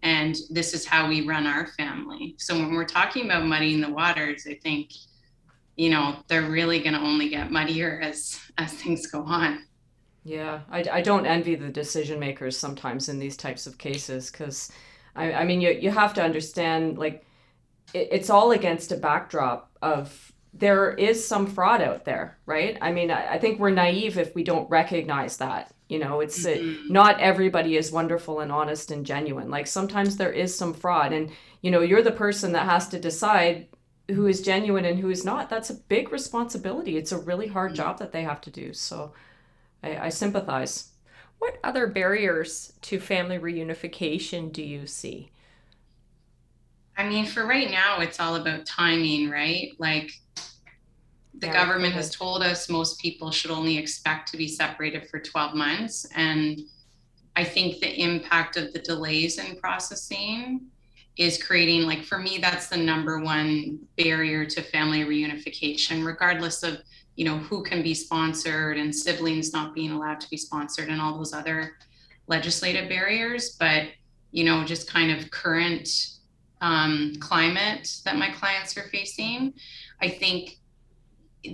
[0.03, 2.37] And this is how we run our family.
[2.39, 4.93] So when we're talking about muddying the waters, I think,
[5.77, 9.65] you know, they're really going to only get muddier as as things go on.
[10.25, 14.73] Yeah, I, I don't envy the decision makers sometimes in these types of cases because,
[15.15, 17.25] I, I mean, you, you have to understand, like,
[17.95, 22.77] it, it's all against a backdrop of there is some fraud out there, right?
[22.81, 25.73] I mean, I, I think we're naive if we don't recognize that.
[25.89, 26.93] You know, it's mm-hmm.
[26.93, 29.51] not everybody is wonderful and honest and genuine.
[29.51, 31.31] Like sometimes there is some fraud, and
[31.63, 33.69] you know, you're the person that has to decide
[34.09, 35.49] who is genuine and who is not.
[35.49, 36.97] That's a big responsibility.
[36.97, 37.83] It's a really hard mm-hmm.
[37.83, 38.73] job that they have to do.
[38.73, 39.13] So,
[39.83, 40.91] I, I sympathize.
[41.39, 45.31] What other barriers to family reunification do you see?
[46.97, 49.69] I mean, for right now, it's all about timing, right?
[49.79, 50.11] Like
[51.39, 55.55] the government has told us most people should only expect to be separated for 12
[55.55, 56.07] months.
[56.15, 56.61] And
[57.35, 60.67] I think the impact of the delays in processing
[61.19, 66.79] is creating, like, for me, that's the number one barrier to family reunification, regardless of,
[67.17, 71.01] you know, who can be sponsored and siblings not being allowed to be sponsored and
[71.01, 71.77] all those other
[72.27, 73.57] legislative barriers.
[73.59, 73.89] But,
[74.31, 75.89] you know, just kind of current
[76.61, 79.55] um, climate that my clients are facing.
[80.01, 80.59] I think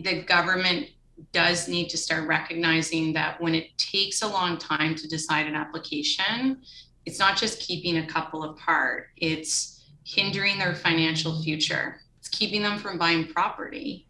[0.00, 0.88] the government
[1.32, 5.54] does need to start recognizing that when it takes a long time to decide an
[5.54, 6.62] application,
[7.06, 12.00] it's not just keeping a couple apart, it's hindering their financial future.
[12.18, 14.06] It's keeping them from buying property.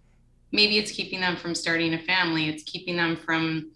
[0.52, 3.72] Maybe it's keeping them from starting a family, it's keeping them from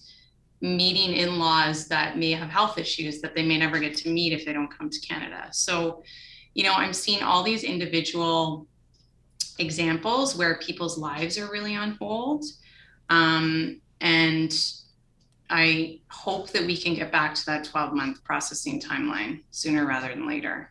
[0.61, 4.33] meeting in laws that may have health issues that they may never get to meet
[4.33, 5.49] if they don't come to Canada.
[5.53, 6.03] So,
[6.55, 8.67] you know, I'm seeing all these individual
[9.59, 12.45] examples where people's lives are really on hold.
[13.09, 14.53] Um, and
[15.49, 20.09] I hope that we can get back to that 12 month processing timeline sooner rather
[20.09, 20.71] than later.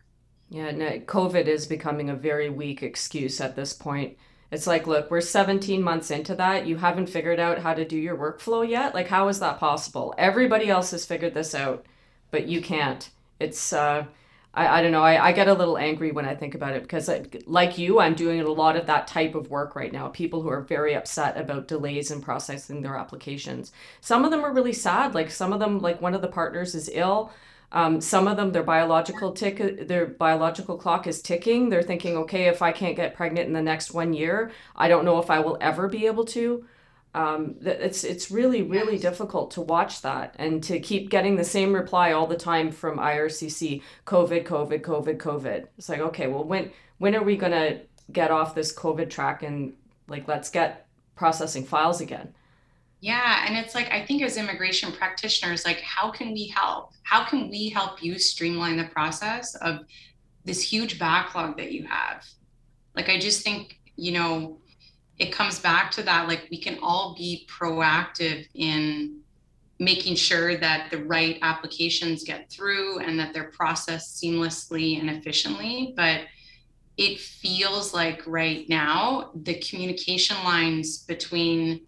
[0.50, 4.16] Yeah, no, COVID is becoming a very weak excuse at this point.
[4.52, 6.66] It's like, look, we're 17 months into that.
[6.66, 8.94] You haven't figured out how to do your workflow yet?
[8.94, 10.14] Like, how is that possible?
[10.16, 11.84] Everybody else has figured this out,
[12.30, 13.10] but you can't.
[13.40, 14.06] It's, uh,
[14.56, 15.02] I, I don't know.
[15.02, 18.00] I, I get a little angry when I think about it because, I, like you,
[18.00, 20.08] I'm doing a lot of that type of work right now.
[20.08, 23.70] People who are very upset about delays in processing their applications.
[24.00, 25.14] Some of them are really sad.
[25.14, 27.30] Like some of them, like one of the partners is ill.
[27.72, 31.68] Um, some of them, their biological tick, their biological clock is ticking.
[31.68, 35.04] They're thinking, okay, if I can't get pregnant in the next one year, I don't
[35.04, 36.64] know if I will ever be able to
[37.16, 41.72] um, it's it's really really difficult to watch that and to keep getting the same
[41.72, 45.66] reply all the time from IRCC COVID COVID COVID COVID.
[45.78, 47.80] It's like okay well when when are we gonna
[48.12, 49.72] get off this COVID track and
[50.08, 52.34] like let's get processing files again?
[53.00, 56.92] Yeah and it's like I think as immigration practitioners like how can we help?
[57.02, 59.86] How can we help you streamline the process of
[60.44, 62.26] this huge backlog that you have?
[62.94, 64.58] Like I just think you know
[65.18, 69.18] it comes back to that like we can all be proactive in
[69.78, 75.92] making sure that the right applications get through and that they're processed seamlessly and efficiently
[75.96, 76.22] but
[76.96, 81.80] it feels like right now the communication lines between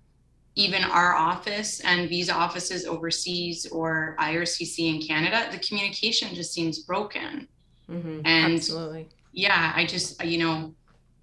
[0.59, 6.81] even our office and visa offices overseas or IRCC in Canada, the communication just seems
[6.81, 7.47] broken.
[7.89, 8.23] Mm-hmm.
[8.25, 9.09] And Absolutely.
[9.33, 10.75] yeah, I just, you know,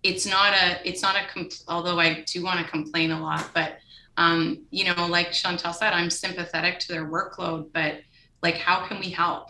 [0.06, 3.50] it's not a it's not a compl- although I do want to complain a lot,
[3.54, 3.80] but
[4.18, 8.02] um, you know, like Chantal said, I'm sympathetic to their workload, but
[8.42, 9.50] like, how can we help?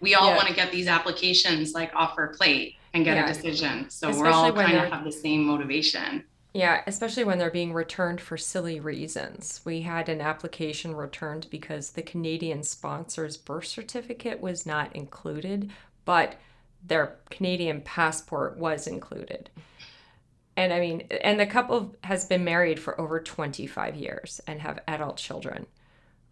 [0.00, 0.36] We all yeah.
[0.36, 3.24] want to get these applications like off our plate and get yeah.
[3.24, 3.88] a decision.
[3.88, 6.24] So especially we're all kind of have the same motivation.
[6.52, 9.60] Yeah, especially when they're being returned for silly reasons.
[9.64, 15.70] We had an application returned because the Canadian sponsor's birth certificate was not included,
[16.04, 16.36] but
[16.86, 19.50] their Canadian passport was included.
[20.56, 24.80] And I mean, and the couple has been married for over 25 years and have
[24.88, 25.66] adult children.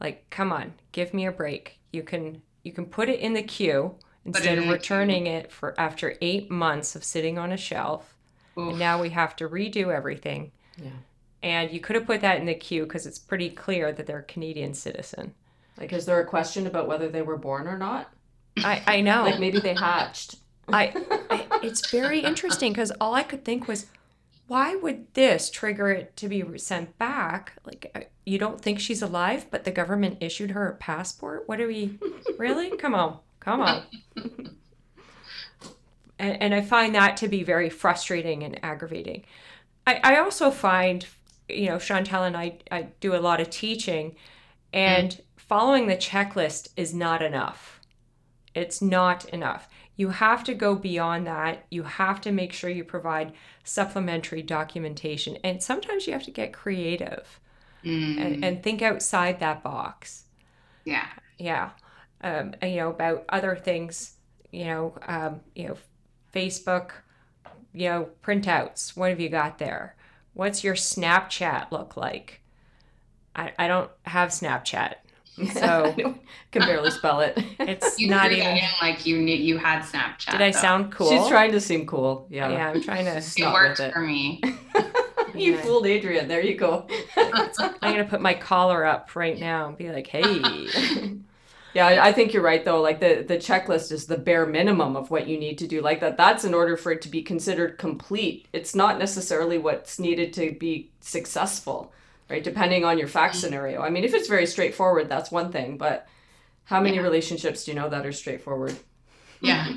[0.00, 1.78] Like, come on, give me a break.
[1.92, 6.16] You can you can put it in the queue instead of returning it for after
[6.22, 8.16] 8 months of sitting on a shelf.
[8.56, 8.70] Oof.
[8.70, 10.52] And now we have to redo everything.
[10.82, 10.90] Yeah.
[11.42, 14.20] And you could have put that in the queue because it's pretty clear that they're
[14.20, 15.34] a Canadian citizen.
[15.78, 18.10] Like, is there a question about whether they were born or not?
[18.58, 19.22] I, I know.
[19.24, 20.36] like maybe they hatched.
[20.72, 20.92] I,
[21.30, 23.86] I it's very interesting because all I could think was,
[24.46, 27.54] why would this trigger it to be sent back?
[27.64, 31.44] Like, uh, you don't think she's alive, but the government issued her a passport?
[31.46, 31.98] What are we
[32.38, 32.76] really?
[32.76, 33.82] Come on, come on.
[36.18, 39.24] and, and I find that to be very frustrating and aggravating.
[39.86, 41.06] I, I also find,
[41.48, 44.16] you know, Chantal and I, I do a lot of teaching,
[44.72, 45.20] and mm.
[45.36, 47.80] following the checklist is not enough.
[48.54, 49.68] It's not enough.
[49.96, 51.64] You have to go beyond that.
[51.70, 53.32] You have to make sure you provide
[53.62, 55.38] supplementary documentation.
[55.44, 57.40] And sometimes you have to get creative
[57.84, 58.20] mm.
[58.20, 60.24] and, and think outside that box.
[60.84, 61.06] Yeah.
[61.38, 61.70] Yeah.
[62.22, 64.14] Um, you know, about other things,
[64.50, 65.76] you know, um, you know,
[66.34, 66.90] Facebook,
[67.72, 68.96] you know, printouts.
[68.96, 69.96] What have you got there?
[70.32, 72.40] What's your Snapchat look like?
[73.36, 74.94] I, I don't have Snapchat.
[75.54, 75.94] So
[76.52, 77.38] can barely spell it.
[77.58, 80.32] It's you not even like you knew you had Snapchat.
[80.32, 80.58] Did I though.
[80.58, 81.08] sound cool?
[81.08, 82.26] She's trying to seem cool.
[82.30, 82.50] Yeah.
[82.50, 83.16] Yeah, I'm trying to.
[83.16, 84.42] it worked for me.
[85.34, 86.28] you fooled Adrienne.
[86.28, 86.86] There you go.
[87.16, 91.18] I'm gonna put my collar up right now and be like, "Hey."
[91.74, 92.80] Yeah, I think you're right though.
[92.80, 95.82] Like the the checklist is the bare minimum of what you need to do.
[95.82, 98.46] Like that that's in order for it to be considered complete.
[98.52, 101.92] It's not necessarily what's needed to be successful,
[102.28, 102.42] right?
[102.42, 103.40] Depending on your fact mm-hmm.
[103.40, 103.82] scenario.
[103.82, 106.06] I mean, if it's very straightforward, that's one thing, but
[106.64, 107.02] how many yeah.
[107.02, 108.76] relationships do you know that are straightforward?
[109.40, 109.74] Yeah.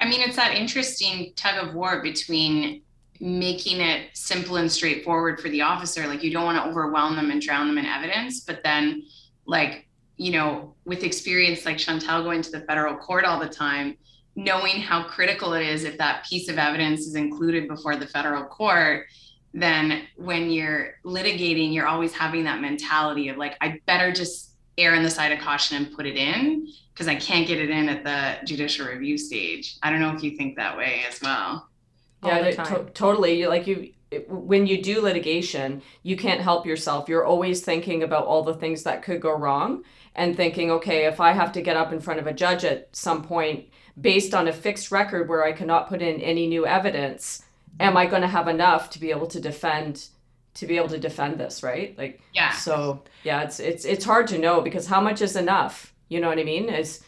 [0.00, 2.82] I mean, it's that interesting tug of war between
[3.20, 6.06] making it simple and straightforward for the officer.
[6.06, 9.02] Like you don't want to overwhelm them and drown them in evidence, but then
[9.46, 13.96] like you know, with experience like Chantal going to the federal court all the time,
[14.34, 18.44] knowing how critical it is if that piece of evidence is included before the federal
[18.44, 19.06] court,
[19.54, 24.94] then when you're litigating, you're always having that mentality of like, I better just err
[24.94, 27.88] on the side of caution and put it in because I can't get it in
[27.88, 29.76] at the judicial review stage.
[29.82, 31.68] I don't know if you think that way as well.
[32.24, 33.46] Yeah, to- totally.
[33.46, 33.92] Like you,
[34.28, 37.08] when you do litigation, you can't help yourself.
[37.08, 39.84] You're always thinking about all the things that could go wrong
[40.14, 42.88] and thinking, okay, if I have to get up in front of a judge at
[42.94, 43.66] some point
[44.00, 47.42] based on a fixed record where I cannot put in any new evidence,
[47.80, 50.08] am I going to have enough to be able to defend
[50.54, 51.96] to be able to defend this, right?
[51.96, 52.52] Like yeah.
[52.52, 55.94] So, yeah, it's it's it's hard to know because how much is enough?
[56.08, 56.68] You know what I mean?
[56.68, 57.02] Is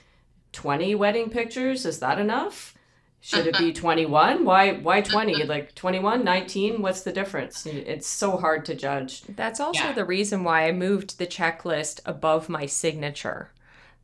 [0.52, 2.74] 20 wedding pictures is that enough?
[3.20, 4.44] Should it be 21?
[4.44, 5.44] Why why 20?
[5.44, 7.66] Like 21, 19, what's the difference?
[7.66, 9.22] It's so hard to judge.
[9.22, 9.92] That's also yeah.
[9.92, 13.50] the reason why I moved the checklist above my signature.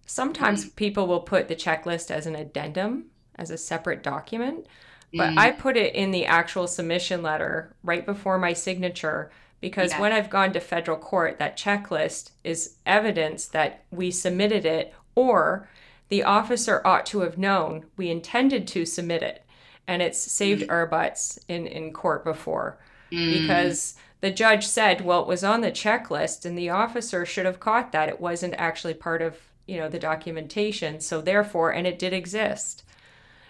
[0.06, 0.76] Sometimes mm.
[0.76, 3.06] people will put the checklist as an addendum,
[3.36, 4.66] as a separate document,
[5.12, 5.38] but mm.
[5.38, 9.30] I put it in the actual submission letter right before my signature
[9.60, 10.00] because yeah.
[10.00, 15.68] when I've gone to federal court, that checklist is evidence that we submitted it or
[16.08, 19.42] the officer ought to have known we intended to submit it.
[19.88, 20.70] And it's saved mm.
[20.70, 22.78] our butts in, in court before
[23.10, 23.40] mm.
[23.40, 27.60] because the judge said, well, it was on the checklist and the officer should have
[27.60, 28.08] caught that.
[28.08, 31.00] It wasn't actually part of, you know, the documentation.
[31.00, 32.82] So therefore, and it did exist.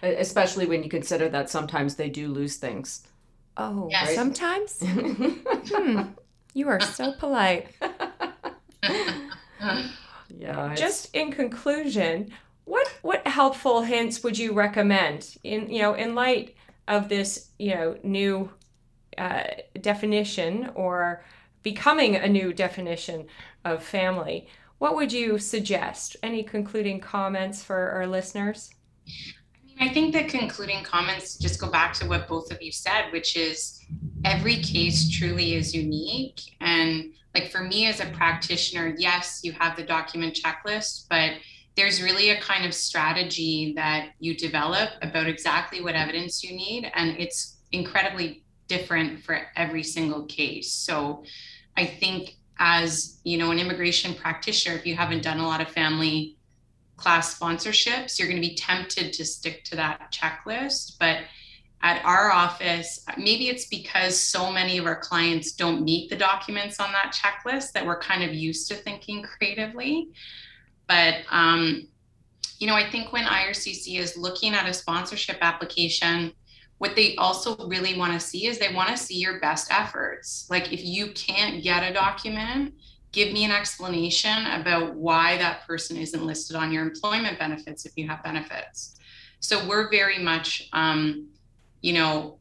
[0.01, 3.07] Especially when you consider that sometimes they do lose things.
[3.57, 4.13] Oh, yes.
[4.13, 4.79] sometimes?
[4.83, 6.01] hmm.
[6.53, 7.67] You are so polite.
[10.29, 10.75] yeah.
[10.75, 12.31] Just in conclusion,
[12.65, 16.55] what what helpful hints would you recommend in you know in light
[16.87, 18.49] of this you know new
[19.17, 19.43] uh,
[19.81, 21.23] definition or
[21.63, 23.27] becoming a new definition
[23.65, 24.47] of family?
[24.79, 26.17] What would you suggest?
[26.21, 28.69] Any concluding comments for our listeners?
[29.79, 33.35] I think the concluding comments just go back to what both of you said, which
[33.35, 33.79] is
[34.25, 36.41] every case truly is unique.
[36.61, 41.33] And like for me as a practitioner, yes, you have the document checklist, but
[41.77, 46.91] there's really a kind of strategy that you develop about exactly what evidence you need
[46.95, 51.23] and it's incredibly different for every single case so
[51.77, 55.69] i think as you know an immigration practitioner if you haven't done a lot of
[55.69, 56.36] family
[56.97, 61.19] class sponsorships you're going to be tempted to stick to that checklist but
[61.83, 66.79] at our office maybe it's because so many of our clients don't meet the documents
[66.79, 70.09] on that checklist that we're kind of used to thinking creatively
[70.87, 71.87] but um,
[72.59, 76.33] you know, I think when IRCC is looking at a sponsorship application,
[76.79, 80.47] what they also really want to see is they want to see your best efforts.
[80.49, 82.73] Like if you can't get a document,
[83.17, 87.91] give me an explanation about why that person isn't listed on your employment benefits if
[87.95, 88.99] you have benefits.
[89.39, 91.27] So we're very much, um,
[91.81, 92.37] you know,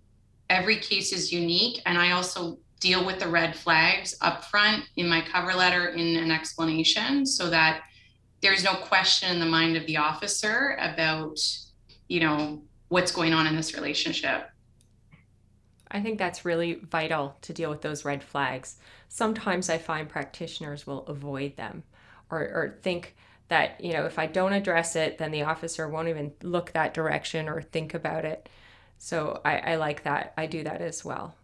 [0.51, 5.09] every case is unique, and I also deal with the red flags up front in
[5.09, 7.81] my cover letter in an explanation so that
[8.43, 11.39] there's no question in the mind of the officer about,
[12.09, 14.51] you know, what's going on in this relationship.
[15.91, 18.77] I think that's really vital to deal with those red flags.
[19.09, 21.83] Sometimes I find practitioners will avoid them
[22.31, 23.17] or, or think
[23.49, 26.95] that, you know, if I don't address it, then the officer won't even look that
[26.95, 28.49] direction or think about it.
[28.99, 30.35] So I, I like that.
[30.37, 31.35] I do that as well.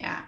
[0.00, 0.22] Yeah.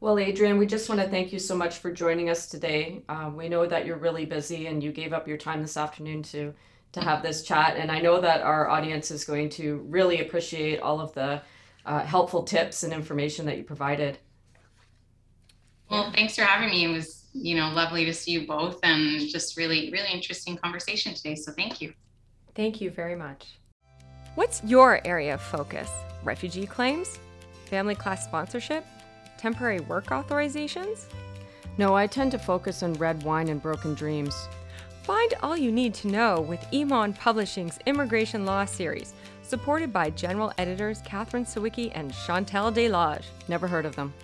[0.00, 3.02] Well, Adrienne, we just want to thank you so much for joining us today.
[3.08, 6.22] Um, we know that you're really busy and you gave up your time this afternoon
[6.24, 6.54] to
[6.92, 10.80] to have this chat, and I know that our audience is going to really appreciate
[10.80, 11.40] all of the
[11.86, 14.18] uh, helpful tips and information that you provided.
[15.92, 16.84] Well, thanks for having me.
[16.84, 21.14] It was you know lovely to see you both, and just really really interesting conversation
[21.14, 21.36] today.
[21.36, 21.92] So thank you.
[22.54, 23.58] Thank you very much.
[24.34, 25.90] What's your area of focus?
[26.24, 27.18] Refugee claims?
[27.66, 28.84] Family class sponsorship?
[29.42, 31.06] temporary work authorizations?
[31.76, 34.48] No, I tend to focus on red wine and broken dreams.
[35.02, 40.52] Find all you need to know with Emond Publishing's Immigration Law series, supported by general
[40.58, 43.24] editors Cathryn Sawicki and Chantal Desloges.
[43.48, 44.14] Never heard of them.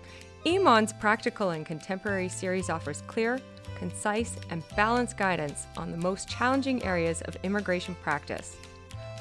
[0.46, 3.40] Emond's practical and contemporary series offers clear,
[3.76, 8.56] concise, and balanced guidance on the most challenging areas of immigration practice.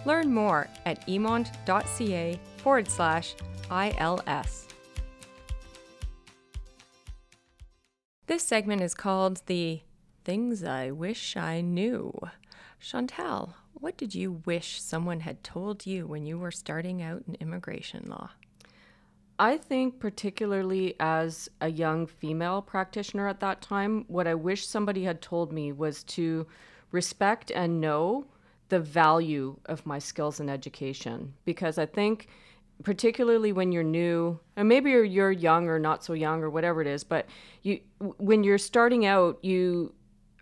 [0.05, 3.35] Learn more at emond.ca forward slash
[3.71, 4.67] ILS.
[8.27, 9.81] This segment is called the
[10.23, 12.13] Things I Wish I Knew.
[12.79, 17.35] Chantal, what did you wish someone had told you when you were starting out in
[17.35, 18.31] immigration law?
[19.39, 25.03] I think, particularly as a young female practitioner at that time, what I wish somebody
[25.03, 26.47] had told me was to
[26.91, 28.25] respect and know
[28.69, 31.33] the value of my skills and education.
[31.45, 32.27] Because I think
[32.83, 36.81] particularly when you're new and maybe you're, you're young or not so young or whatever
[36.81, 37.25] it is but
[37.63, 37.79] you
[38.17, 39.91] when you're starting out you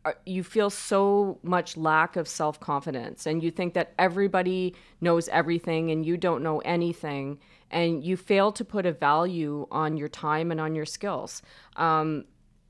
[0.03, 5.91] uh, you feel so much lack of self-confidence and you think that everybody knows everything
[5.91, 7.39] and you don't know anything
[7.71, 11.41] and you fail to put a value on your time and on your skills
[11.77, 12.25] um,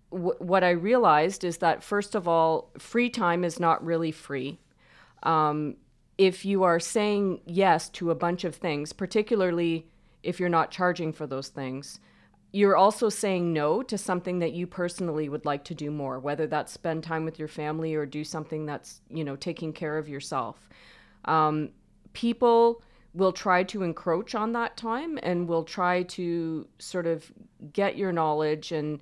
[0.10, 4.60] what i realized is that first of all free time is not really free
[5.24, 5.76] um,
[6.18, 9.88] if you are saying yes to a bunch of things, particularly
[10.24, 12.00] if you're not charging for those things,
[12.54, 16.48] you're also saying no to something that you personally would like to do more, whether
[16.48, 20.08] that's spend time with your family or do something that's, you know, taking care of
[20.08, 20.70] yourself.
[21.26, 21.72] Um,
[22.14, 22.82] people
[23.16, 27.32] will try to encroach on that time and will try to sort of
[27.72, 29.00] get your knowledge and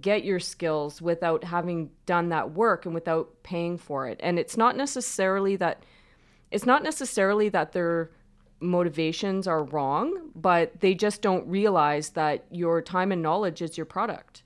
[0.00, 4.18] get your skills without having done that work and without paying for it.
[4.22, 5.84] And it's not necessarily that
[6.50, 8.10] it's not necessarily that their
[8.60, 13.86] motivations are wrong, but they just don't realize that your time and knowledge is your
[13.86, 14.42] product.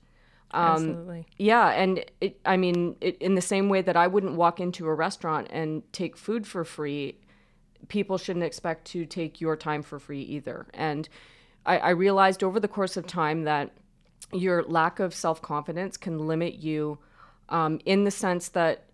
[0.51, 1.27] Um, Absolutely.
[1.37, 4.87] Yeah, and it, I mean, it, in the same way that I wouldn't walk into
[4.87, 7.19] a restaurant and take food for free,
[7.89, 10.65] people shouldn't expect to take your time for free either.
[10.73, 11.09] And
[11.65, 13.71] I, I realized over the course of time that
[14.31, 16.99] your lack of self confidence can limit you
[17.49, 18.85] um, in the sense that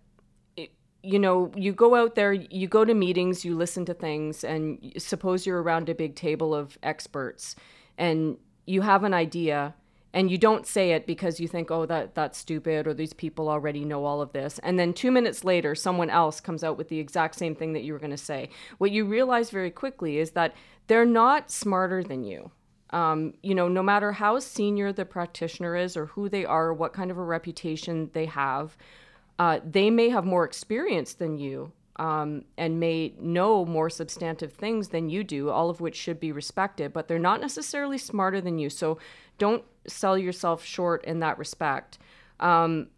[1.06, 4.92] you know, you go out there, you go to meetings, you listen to things, and
[4.98, 7.54] suppose you're around a big table of experts
[7.96, 8.36] and
[8.66, 9.72] you have an idea
[10.16, 13.50] and you don't say it because you think, oh, that that's stupid, or these people
[13.50, 14.58] already know all of this.
[14.62, 17.82] And then two minutes later, someone else comes out with the exact same thing that
[17.82, 18.48] you were going to say.
[18.78, 20.54] What you realize very quickly is that
[20.86, 22.50] they're not smarter than you.
[22.90, 26.94] Um, you know, no matter how senior the practitioner is, or who they are, what
[26.94, 28.74] kind of a reputation they have,
[29.38, 34.88] uh, they may have more experience than you um, and may know more substantive things
[34.88, 38.58] than you do, all of which should be respected, but they're not necessarily smarter than
[38.58, 38.68] you.
[38.68, 38.98] So
[39.38, 41.98] don't sell yourself short in that respect.
[42.40, 42.88] Um,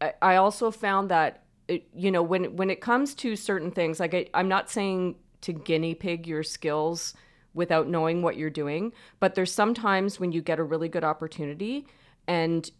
[0.00, 3.98] I, I, also found that, it, you know, when, when it comes to certain things,
[3.98, 7.14] like I, I'm not saying to guinea pig your skills
[7.52, 11.86] without knowing what you're doing, but there's sometimes when you get a really good opportunity
[12.28, 12.70] and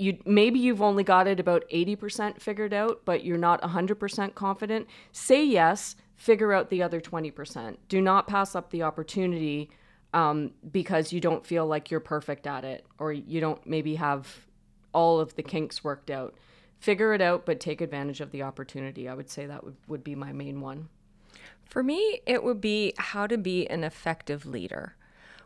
[0.00, 4.86] you maybe you've only got it about 80% figured out but you're not 100% confident.
[5.12, 9.70] Say yes figure out the other 20% do not pass up the opportunity
[10.12, 14.46] um, because you don't feel like you're perfect at it or you don't maybe have
[14.92, 16.34] all of the kinks worked out.
[16.78, 19.08] Figure it out but take advantage of the opportunity.
[19.08, 20.88] I would say that would, would be my main one.
[21.64, 24.96] For me it would be how to be an effective leader.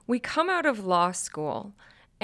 [0.07, 1.75] We come out of law school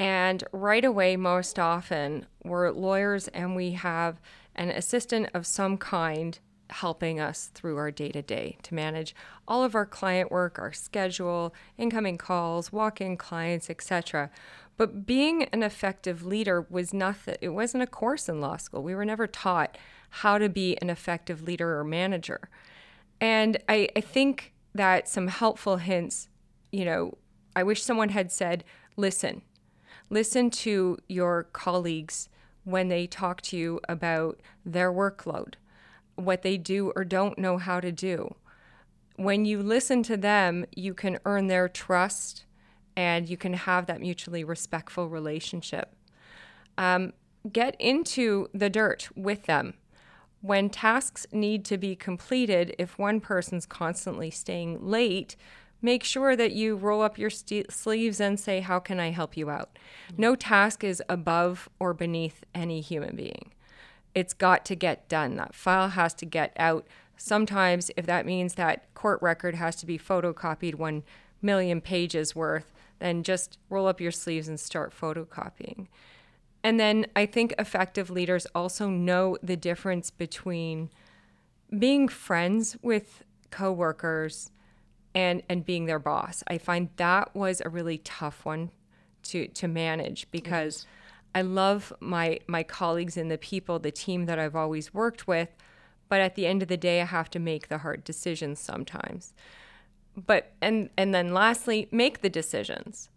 [0.01, 4.19] and right away, most often, we're lawyers and we have
[4.55, 6.39] an assistant of some kind
[6.71, 9.13] helping us through our day to day to manage
[9.47, 14.31] all of our client work, our schedule, incoming calls, walk in clients, etc.
[14.75, 18.81] But being an effective leader was nothing, it wasn't a course in law school.
[18.81, 19.77] We were never taught
[20.09, 22.49] how to be an effective leader or manager.
[23.19, 26.27] And I, I think that some helpful hints,
[26.71, 27.19] you know,
[27.55, 28.63] I wish someone had said,
[28.97, 29.43] listen,
[30.11, 32.29] listen to your colleagues
[32.65, 35.55] when they talk to you about their workload,
[36.15, 38.35] what they do or don't know how to do.
[39.15, 42.45] When you listen to them, you can earn their trust
[42.95, 45.95] and you can have that mutually respectful relationship.
[46.77, 47.13] Um,
[47.51, 49.75] get into the dirt with them.
[50.41, 55.35] When tasks need to be completed, if one person's constantly staying late,
[55.81, 59.35] make sure that you roll up your st- sleeves and say, How can I help
[59.35, 59.77] you out?
[60.17, 63.51] No task is above or beneath any human being.
[64.13, 65.35] It's got to get done.
[65.35, 66.87] That file has to get out.
[67.17, 71.03] Sometimes, if that means that court record has to be photocopied one
[71.41, 75.87] million pages worth, then just roll up your sleeves and start photocopying.
[76.63, 80.89] And then I think effective leaders also know the difference between
[81.77, 84.51] being friends with coworkers
[85.13, 86.43] and and being their boss.
[86.47, 88.71] I find that was a really tough one
[89.23, 90.85] to to manage because
[91.33, 95.49] I love my my colleagues and the people, the team that I've always worked with,
[96.09, 99.33] but at the end of the day I have to make the hard decisions sometimes.
[100.15, 103.09] But and and then lastly, make the decisions.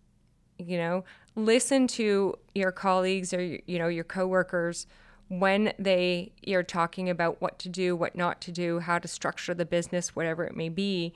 [0.58, 4.86] You know, listen to your colleagues or you know your coworkers
[5.28, 9.54] when they you're talking about what to do, what not to do, how to structure
[9.54, 11.14] the business, whatever it may be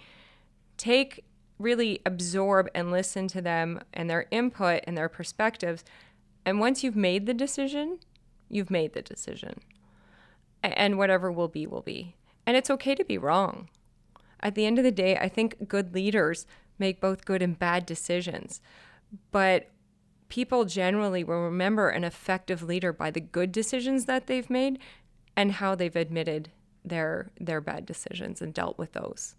[0.78, 1.24] take
[1.58, 5.84] really absorb and listen to them and their input and their perspectives.
[6.44, 7.98] And once you've made the decision,
[8.48, 9.60] you've made the decision.
[10.62, 12.14] And whatever will be, will be.
[12.46, 13.68] And it's okay to be wrong.
[14.40, 16.46] At the end of the day, I think good leaders
[16.78, 18.60] make both good and bad decisions.
[19.30, 19.68] But
[20.28, 24.78] people generally will remember an effective leader by the good decisions that they've made
[25.36, 26.50] and how they've admitted
[26.84, 29.34] their their bad decisions and dealt with those.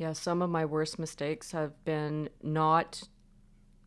[0.00, 3.02] Yeah, some of my worst mistakes have been not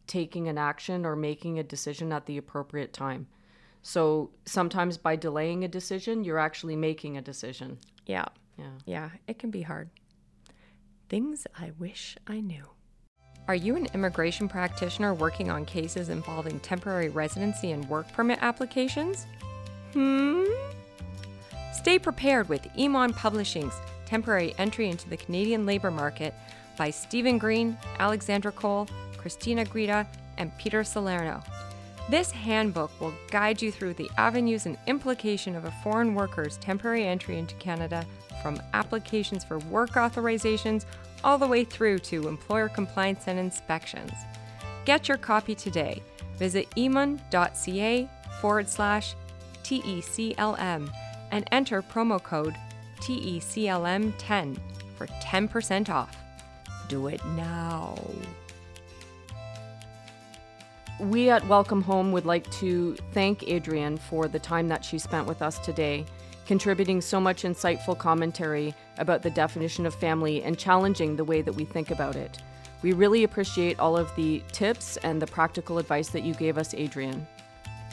[0.05, 3.26] taking an action or making a decision at the appropriate time.
[3.82, 7.80] So sometimes by delaying a decision, you're actually making a decision.
[8.05, 8.26] Yeah.
[8.59, 8.74] Yeah.
[8.86, 9.89] Yeah, it can be hard.
[11.09, 12.66] Things I wish I knew.
[13.47, 19.26] Are you an immigration practitioner working on cases involving temporary residency and work permit applications?
[19.93, 20.43] Hmm?
[21.74, 23.74] Stay prepared with Emond Publishing's
[24.14, 26.36] Temporary Entry into the Canadian Labour Market
[26.78, 28.88] by Stephen Green, Alexandra Cole,
[29.18, 30.05] Christina Guida,
[30.38, 31.41] and Peter Salerno.
[32.11, 37.07] This handbook will guide you through the avenues and implication of a foreign worker's temporary
[37.07, 38.05] entry into Canada
[38.43, 40.86] from applications for work authorizations
[41.24, 44.14] all the way through to employer compliance and inspections.
[44.86, 46.03] Get your copy today.
[46.38, 48.07] Visit emond.ca
[48.39, 49.16] forward slash
[49.64, 50.93] TECLM
[51.32, 52.53] and enter promo code
[53.03, 54.57] TECLM10
[54.95, 56.15] for 10% off.
[56.87, 57.97] Do it now.
[60.99, 65.27] We at Welcome Home would like to thank Adrienne for the time that she spent
[65.27, 66.05] with us today,
[66.45, 71.55] contributing so much insightful commentary about the definition of family and challenging the way that
[71.55, 72.41] we think about it.
[72.83, 76.73] We really appreciate all of the tips and the practical advice that you gave us,
[76.73, 77.27] Adrienne.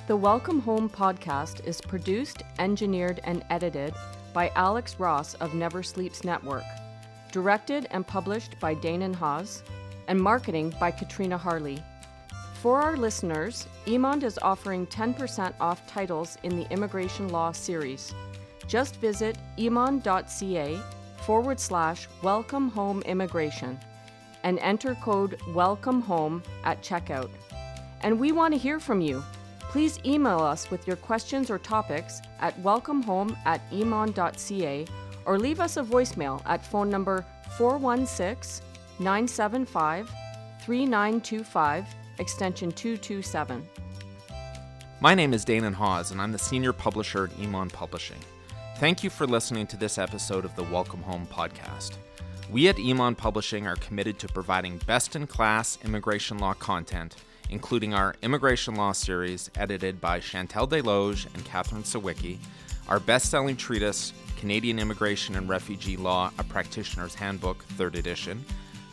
[0.06, 3.92] The Welcome Home podcast is produced, engineered, and edited
[4.33, 6.64] by Alex Ross of Never Sleeps Network,
[7.33, 9.62] directed and published by Danon Hawes,
[10.09, 11.83] and marketing by Katrina Harley.
[12.55, 18.14] For our listeners, Emond is offering 10% off titles in the Immigration Law series.
[18.66, 20.78] Just visit emond.ca
[21.22, 23.78] forward slash welcome home immigration
[24.43, 27.31] and enter code welcome home at checkout.
[28.03, 29.22] And we want to hear from you.
[29.71, 34.85] Please email us with your questions or topics at welcomehome at emond.ca
[35.27, 37.25] or leave us a voicemail at phone number
[37.57, 38.66] 416
[38.99, 40.11] 975
[40.64, 41.87] 3925,
[42.18, 43.64] extension 227.
[45.01, 48.18] My name is Danon Hawes, and I'm the senior publisher at Emond Publishing.
[48.79, 51.93] Thank you for listening to this episode of the Welcome Home podcast.
[52.51, 57.14] We at Emond Publishing are committed to providing best in class immigration law content
[57.51, 62.38] including our immigration law series edited by Chantal Desloges and Cathryn Sawicki,
[62.88, 68.44] our best selling treatise, Canadian Immigration and Refugee Law, A Practitioner's Handbook, 3rd edition,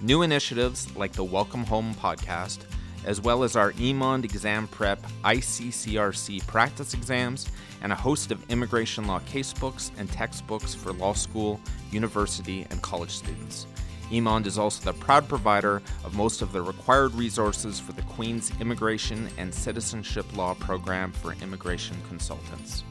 [0.01, 2.59] new initiatives like the Welcome Home podcast,
[3.05, 7.47] as well as our Emond Exam Prep ICCRC practice exams,
[7.81, 13.11] and a host of immigration law casebooks and textbooks for law school, university, and college
[13.11, 13.67] students.
[14.11, 18.51] Emond is also the proud provider of most of the required resources for the Queen's
[18.61, 22.83] Immigration and Citizenship Law Program for immigration consultants.